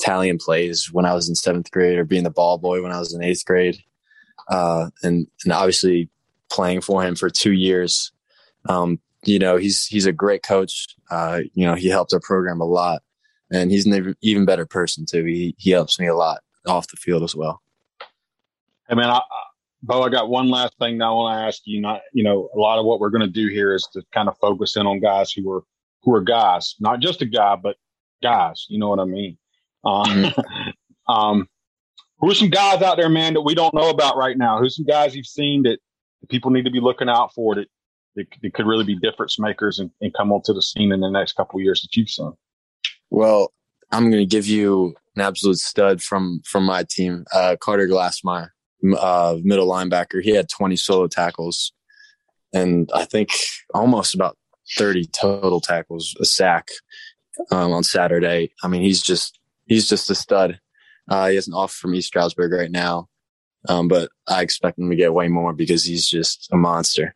Italian 0.00 0.38
plays 0.38 0.90
when 0.92 1.06
I 1.06 1.14
was 1.14 1.28
in 1.28 1.34
seventh 1.34 1.70
grade 1.70 1.98
or 1.98 2.04
being 2.04 2.24
the 2.24 2.30
ball 2.30 2.58
boy 2.58 2.82
when 2.82 2.92
I 2.92 2.98
was 2.98 3.14
in 3.14 3.22
eighth 3.22 3.44
grade. 3.44 3.78
Uh, 4.48 4.90
and, 5.02 5.26
and 5.44 5.52
obviously 5.52 6.08
playing 6.50 6.80
for 6.80 7.02
him 7.02 7.14
for 7.14 7.30
two 7.30 7.52
years. 7.52 8.10
Um, 8.68 8.98
you 9.24 9.38
know, 9.38 9.56
he's, 9.56 9.86
he's 9.86 10.06
a 10.06 10.12
great 10.12 10.42
coach. 10.42 10.96
Uh, 11.10 11.42
you 11.52 11.64
know, 11.64 11.74
he 11.74 11.88
helped 11.88 12.12
our 12.12 12.20
program 12.20 12.60
a 12.60 12.64
lot 12.64 13.02
and 13.50 13.70
he's 13.70 13.86
an 13.86 14.16
even 14.22 14.44
better 14.44 14.66
person 14.66 15.06
too. 15.06 15.24
He, 15.24 15.54
he 15.58 15.70
helps 15.70 16.00
me 16.00 16.06
a 16.06 16.16
lot 16.16 16.40
off 16.66 16.88
the 16.88 16.96
field 16.96 17.22
as 17.22 17.36
well. 17.36 17.62
Hey 18.88 18.96
man, 18.96 19.10
I, 19.10 19.20
Bo, 19.82 20.02
I 20.02 20.10
got 20.10 20.28
one 20.28 20.50
last 20.50 20.76
thing 20.78 20.98
that 20.98 21.06
I 21.06 21.10
want 21.10 21.38
to 21.38 21.46
ask 21.46 21.62
you. 21.64 21.80
Not, 21.80 22.02
you 22.12 22.22
know, 22.22 22.50
a 22.54 22.58
lot 22.58 22.78
of 22.78 22.84
what 22.84 23.00
we're 23.00 23.10
going 23.10 23.22
to 23.22 23.26
do 23.26 23.48
here 23.48 23.74
is 23.74 23.88
to 23.94 24.02
kind 24.12 24.28
of 24.28 24.36
focus 24.38 24.76
in 24.76 24.86
on 24.86 25.00
guys 25.00 25.32
who 25.32 25.50
are 25.50 25.64
who 26.02 26.14
are 26.14 26.20
guys, 26.20 26.76
not 26.80 27.00
just 27.00 27.22
a 27.22 27.26
guy, 27.26 27.56
but 27.56 27.76
guys. 28.22 28.66
You 28.68 28.78
know 28.78 28.88
what 28.88 29.00
I 29.00 29.04
mean? 29.04 29.38
Um, 29.84 30.32
um, 31.08 31.48
who 32.18 32.30
are 32.30 32.34
some 32.34 32.50
guys 32.50 32.82
out 32.82 32.96
there, 32.96 33.08
man, 33.08 33.34
that 33.34 33.42
we 33.42 33.54
don't 33.54 33.74
know 33.74 33.90
about 33.90 34.16
right 34.16 34.36
now? 34.36 34.58
Who's 34.58 34.76
some 34.76 34.86
guys 34.86 35.14
you've 35.14 35.26
seen 35.26 35.62
that 35.62 35.78
people 36.28 36.50
need 36.50 36.64
to 36.64 36.70
be 36.70 36.80
looking 36.80 37.08
out 37.08 37.32
for 37.34 37.54
that, 37.54 37.66
that, 38.16 38.26
that 38.42 38.54
could 38.54 38.66
really 38.66 38.84
be 38.84 38.98
difference 38.98 39.38
makers 39.38 39.78
and, 39.78 39.90
and, 40.00 40.12
come 40.12 40.32
onto 40.32 40.52
the 40.52 40.62
scene 40.62 40.92
in 40.92 41.00
the 41.00 41.08
next 41.08 41.34
couple 41.34 41.58
of 41.58 41.64
years 41.64 41.80
that 41.80 41.96
you've 41.96 42.10
seen? 42.10 42.32
Well, 43.08 43.52
I'm 43.90 44.10
going 44.10 44.22
to 44.22 44.26
give 44.26 44.46
you 44.46 44.94
an 45.16 45.22
absolute 45.22 45.58
stud 45.58 46.02
from 46.02 46.42
from 46.44 46.64
my 46.64 46.84
team, 46.84 47.24
uh, 47.32 47.56
Carter 47.60 47.88
Glassmeyer, 47.88 48.50
uh, 48.98 49.36
middle 49.42 49.68
linebacker. 49.68 50.22
He 50.22 50.30
had 50.30 50.48
20 50.48 50.76
solo 50.76 51.06
tackles, 51.06 51.72
and 52.52 52.90
I 52.94 53.04
think 53.04 53.30
almost 53.74 54.14
about 54.14 54.36
30 54.76 55.06
total 55.06 55.60
tackles, 55.60 56.16
a 56.20 56.24
sack 56.24 56.68
um, 57.50 57.72
on 57.72 57.82
Saturday. 57.82 58.52
I 58.62 58.68
mean, 58.68 58.82
he's 58.82 59.02
just 59.02 59.38
he's 59.66 59.88
just 59.88 60.10
a 60.10 60.14
stud. 60.14 60.60
Uh, 61.08 61.28
he 61.28 61.34
has 61.34 61.48
an 61.48 61.54
offer 61.54 61.74
from 61.74 61.94
East 61.94 62.08
Stroudsburg 62.08 62.52
right 62.52 62.70
now, 62.70 63.08
um, 63.68 63.88
but 63.88 64.10
I 64.28 64.42
expect 64.42 64.78
him 64.78 64.90
to 64.90 64.96
get 64.96 65.14
way 65.14 65.28
more 65.28 65.52
because 65.52 65.84
he's 65.84 66.08
just 66.08 66.48
a 66.52 66.56
monster. 66.56 67.14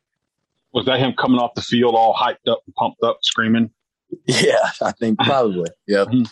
Was 0.72 0.87
that 0.87 0.98
him 0.98 1.14
coming 1.16 1.38
off 1.38 1.55
the 1.55 1.62
field 1.62 1.94
all 1.94 2.14
hyped 2.14 2.50
up 2.50 2.62
and 2.66 2.74
pumped 2.74 3.03
up, 3.03 3.18
screaming? 3.22 3.70
Yeah, 4.27 4.70
I 4.81 4.92
think 4.92 5.18
probably. 5.18 5.70
yeah, 5.88 6.05
mm-hmm. 6.05 6.22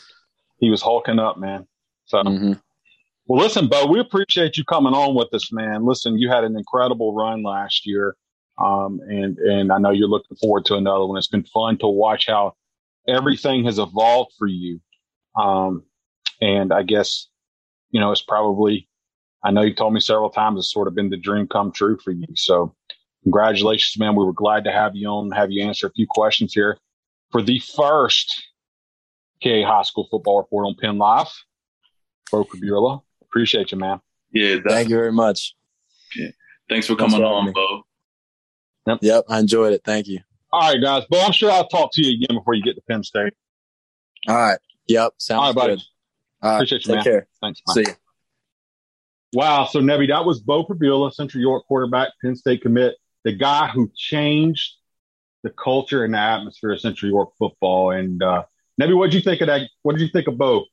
he 0.61 0.71
was 0.71 0.83
hulking 0.83 1.19
up, 1.19 1.37
man. 1.37 1.67
So. 2.05 2.19
Mm-hmm. 2.23 2.53
Well, 3.33 3.43
listen, 3.43 3.67
Bo, 3.67 3.87
we 3.87 3.99
appreciate 3.99 4.59
you 4.59 4.65
coming 4.67 4.93
on 4.93 5.15
with 5.15 5.33
us, 5.33 5.51
man. 5.51 5.87
Listen, 5.87 6.19
you 6.19 6.29
had 6.29 6.45
an 6.45 6.55
incredible 6.55 7.15
run 7.15 7.43
last 7.43 7.87
year. 7.87 8.15
Um, 8.63 9.01
and, 9.09 9.39
and 9.39 9.73
I 9.73 9.79
know 9.79 9.89
you're 9.89 10.07
looking 10.07 10.37
forward 10.37 10.67
to 10.67 10.77
another 10.77 11.07
one. 11.07 11.17
It's 11.17 11.29
been 11.29 11.47
fun 11.47 11.79
to 11.79 11.87
watch 11.87 12.27
how 12.27 12.57
everything 13.09 13.65
has 13.65 13.79
evolved 13.79 14.33
for 14.39 14.47
you. 14.47 14.83
Um, 15.35 15.85
and 16.43 16.75
I 16.75 16.83
guess, 16.83 17.29
you 17.91 18.01
know, 18.01 18.13
it's 18.13 18.21
probably, 18.21 18.87
I 19.43 19.51
know 19.51 19.63
you 19.63 19.75
told 19.75 19.95
me 19.95 20.01
several 20.01 20.29
times 20.29 20.59
it's 20.59 20.71
sort 20.71 20.87
of 20.87 20.95
been 20.95 21.09
the 21.09 21.17
dream 21.17 21.49
come 21.49 21.73
true 21.73 21.97
for 22.05 22.11
you. 22.11 22.27
So 22.35 22.75
congratulations, 23.23 23.99
man. 23.99 24.15
We 24.15 24.27
were 24.27 24.35
glad 24.35 24.65
to 24.65 24.73
have 24.73 24.95
you 24.95 25.09
on, 25.09 25.31
have 25.31 25.51
you 25.51 25.65
answer 25.65 25.87
a 25.87 25.93
few 25.93 26.07
questions 26.07 26.53
here 26.53 26.77
for 27.31 27.41
the 27.41 27.61
first 27.61 28.47
PA 29.43 29.65
High 29.65 29.85
School 29.85 30.07
Football 30.11 30.37
Report 30.37 30.67
on 30.67 30.77
Penn 30.79 30.99
Live. 30.99 31.33
Bo 32.31 32.45
Pribula. 32.45 33.01
Appreciate 33.33 33.73
you, 33.73 33.79
man. 33.79 33.99
Yeah. 34.31 34.57
Thank 34.69 34.91
you 34.91 34.97
very 34.97 35.11
much. 35.13 35.55
Yeah. 36.15 36.29
Thanks 36.69 36.87
for 36.87 36.97
coming 36.97 37.23
on, 37.25 37.51
Bo. 37.53 37.83
Yep. 38.87 38.99
Yep. 39.01 39.25
I 39.29 39.39
enjoyed 39.39 39.73
it. 39.73 39.83
Thank 39.85 40.07
you. 40.07 40.21
All 40.53 40.71
right, 40.71 40.83
guys. 40.83 41.05
But 41.09 41.25
I'm 41.25 41.33
sure 41.33 41.51
I'll 41.51 41.67
talk 41.69 41.93
to 41.95 42.03
you 42.03 42.23
again 42.23 42.37
before 42.37 42.53
you 42.53 42.63
get 42.63 42.75
to 42.75 42.83
Penn 42.83 43.03
State. 43.03 43.33
All 44.29 44.37
right. 44.37 44.59
Yep. 44.87 45.15
Sounds 45.17 45.39
All 45.39 45.47
right, 45.47 45.55
buddy. 45.55 45.77
good. 45.77 45.83
All 46.43 46.51
right. 46.51 46.57
Appreciate 46.57 46.87
you, 46.87 46.89
Take 46.89 46.97
man. 46.97 47.05
care. 47.05 47.29
Thanks. 47.41 47.63
Bye. 47.67 47.73
See 47.73 47.81
you. 47.81 47.95
Wow. 49.33 49.65
So, 49.65 49.81
Nebby, 49.81 50.09
that 50.09 50.27
was 50.27 50.41
Bo 50.41 50.65
Pribula, 50.65 51.11
Central 51.13 51.41
York 51.41 51.65
quarterback, 51.67 52.11
Penn 52.23 52.37
State 52.37 52.61
commit, 52.61 52.97
the 53.25 53.33
guy 53.33 53.69
who 53.69 53.91
changed 53.97 54.75
the 55.43 55.49
culture 55.51 56.05
and 56.05 56.13
the 56.13 56.19
atmosphere 56.19 56.73
of 56.73 56.81
Central 56.81 57.11
York 57.11 57.31
football. 57.39 57.93
And, 57.93 58.23
uh, 58.23 58.43
Nebby, 58.79 58.95
what 58.95 59.07
did 59.11 59.15
you 59.15 59.23
think 59.23 59.41
of 59.41 59.47
that? 59.47 59.63
What 59.83 59.93
did 59.97 60.03
you 60.03 60.09
think 60.09 60.29
of 60.29 60.37
Bo? 60.37 60.67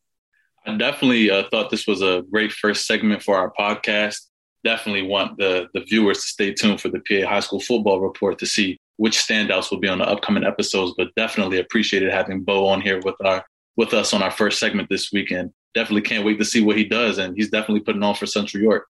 I 0.65 0.77
definitely 0.77 1.31
uh, 1.31 1.43
thought 1.49 1.69
this 1.69 1.87
was 1.87 2.01
a 2.01 2.23
great 2.31 2.51
first 2.51 2.85
segment 2.85 3.23
for 3.23 3.37
our 3.37 3.51
podcast 3.57 4.19
definitely 4.63 5.03
want 5.03 5.37
the 5.37 5.67
the 5.73 5.81
viewers 5.81 6.17
to 6.17 6.27
stay 6.27 6.53
tuned 6.53 6.81
for 6.81 6.89
the 6.89 6.99
PA 6.99 7.27
High 7.27 7.39
School 7.39 7.59
Football 7.59 8.01
Report 8.01 8.37
to 8.39 8.45
see 8.45 8.79
which 8.97 9.17
standouts 9.17 9.71
will 9.71 9.79
be 9.79 9.87
on 9.87 9.99
the 9.99 10.07
upcoming 10.07 10.43
episodes. 10.43 10.93
But 10.97 11.13
definitely 11.15 11.59
appreciated 11.59 12.11
having 12.11 12.43
Bo 12.43 12.67
on 12.67 12.81
here 12.81 12.99
with 13.03 13.15
our 13.23 13.45
with 13.77 13.93
us 13.93 14.13
on 14.13 14.21
our 14.21 14.31
first 14.31 14.59
segment 14.59 14.89
this 14.89 15.11
weekend. 15.11 15.51
Definitely 15.73 16.01
can't 16.01 16.25
wait 16.25 16.39
to 16.39 16.45
see 16.45 16.61
what 16.61 16.77
he 16.77 16.83
does, 16.83 17.17
and 17.17 17.35
he's 17.35 17.49
definitely 17.49 17.81
putting 17.81 18.03
on 18.03 18.15
for 18.15 18.25
Central 18.25 18.61
York. 18.61 18.87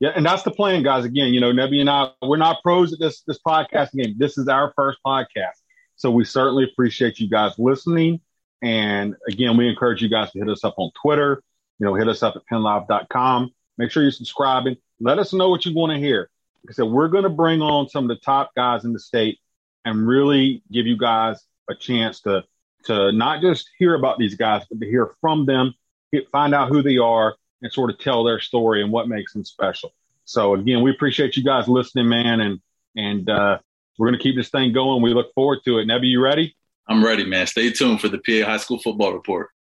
Yeah, 0.00 0.10
and 0.16 0.26
that's 0.26 0.42
the 0.42 0.50
plan, 0.50 0.82
guys. 0.82 1.04
Again, 1.04 1.32
you 1.32 1.40
know, 1.40 1.52
Nebby 1.52 1.80
and 1.80 1.88
I, 1.88 2.10
we're 2.22 2.36
not 2.36 2.62
pros 2.62 2.92
at 2.92 2.98
this 2.98 3.22
this 3.26 3.38
podcast 3.46 3.92
game. 3.92 4.16
This 4.18 4.38
is 4.38 4.48
our 4.48 4.72
first 4.74 4.98
podcast, 5.06 5.60
so 5.96 6.10
we 6.10 6.24
certainly 6.24 6.64
appreciate 6.64 7.20
you 7.20 7.28
guys 7.28 7.52
listening. 7.58 8.20
And 8.62 9.16
again, 9.28 9.56
we 9.56 9.68
encourage 9.68 10.00
you 10.00 10.08
guys 10.08 10.30
to 10.32 10.38
hit 10.38 10.48
us 10.48 10.64
up 10.64 10.74
on 10.78 10.90
Twitter, 11.02 11.42
you 11.78 11.86
know, 11.86 11.94
hit 11.94 12.08
us 12.08 12.22
up 12.22 12.36
at 12.36 12.42
pennlive.com. 12.50 13.50
Make 13.76 13.90
sure 13.90 14.02
you're 14.02 14.12
subscribing. 14.12 14.76
Let 15.00 15.18
us 15.18 15.32
know 15.32 15.50
what 15.50 15.66
you 15.66 15.74
want 15.74 15.92
to 15.92 15.98
hear. 15.98 16.30
Like 16.64 16.70
I 16.70 16.74
said, 16.74 16.84
we're 16.84 17.08
going 17.08 17.24
to 17.24 17.30
bring 17.30 17.60
on 17.60 17.88
some 17.88 18.04
of 18.04 18.08
the 18.08 18.22
top 18.22 18.52
guys 18.54 18.84
in 18.84 18.92
the 18.92 19.00
state 19.00 19.40
and 19.84 20.06
really 20.06 20.62
give 20.70 20.86
you 20.86 20.96
guys 20.96 21.44
a 21.68 21.74
chance 21.74 22.20
to 22.20 22.44
to 22.84 23.12
not 23.12 23.40
just 23.40 23.70
hear 23.78 23.94
about 23.94 24.18
these 24.18 24.34
guys, 24.34 24.64
but 24.68 24.80
to 24.80 24.86
hear 24.86 25.14
from 25.20 25.46
them, 25.46 25.72
get, 26.12 26.28
find 26.30 26.52
out 26.52 26.68
who 26.68 26.82
they 26.82 26.98
are, 26.98 27.36
and 27.62 27.72
sort 27.72 27.90
of 27.90 27.98
tell 27.98 28.24
their 28.24 28.40
story 28.40 28.82
and 28.82 28.90
what 28.90 29.08
makes 29.08 29.32
them 29.32 29.44
special. 29.44 29.92
So 30.24 30.54
again, 30.54 30.82
we 30.82 30.90
appreciate 30.90 31.36
you 31.36 31.44
guys 31.44 31.68
listening, 31.68 32.08
man, 32.08 32.40
and 32.40 32.60
and 32.96 33.28
uh, 33.28 33.58
we're 33.98 34.08
going 34.08 34.18
to 34.18 34.22
keep 34.22 34.36
this 34.36 34.50
thing 34.50 34.72
going. 34.72 35.02
We 35.02 35.14
look 35.14 35.32
forward 35.34 35.60
to 35.64 35.78
it. 35.78 35.86
Nebby, 35.86 36.10
you 36.10 36.22
ready? 36.22 36.56
I'm 36.88 37.04
ready, 37.04 37.24
man. 37.24 37.46
Stay 37.46 37.70
tuned 37.70 38.00
for 38.00 38.08
the 38.08 38.18
PA 38.18 38.50
High 38.50 38.56
School 38.56 38.78
Football 38.78 39.12
Report. 39.12 39.50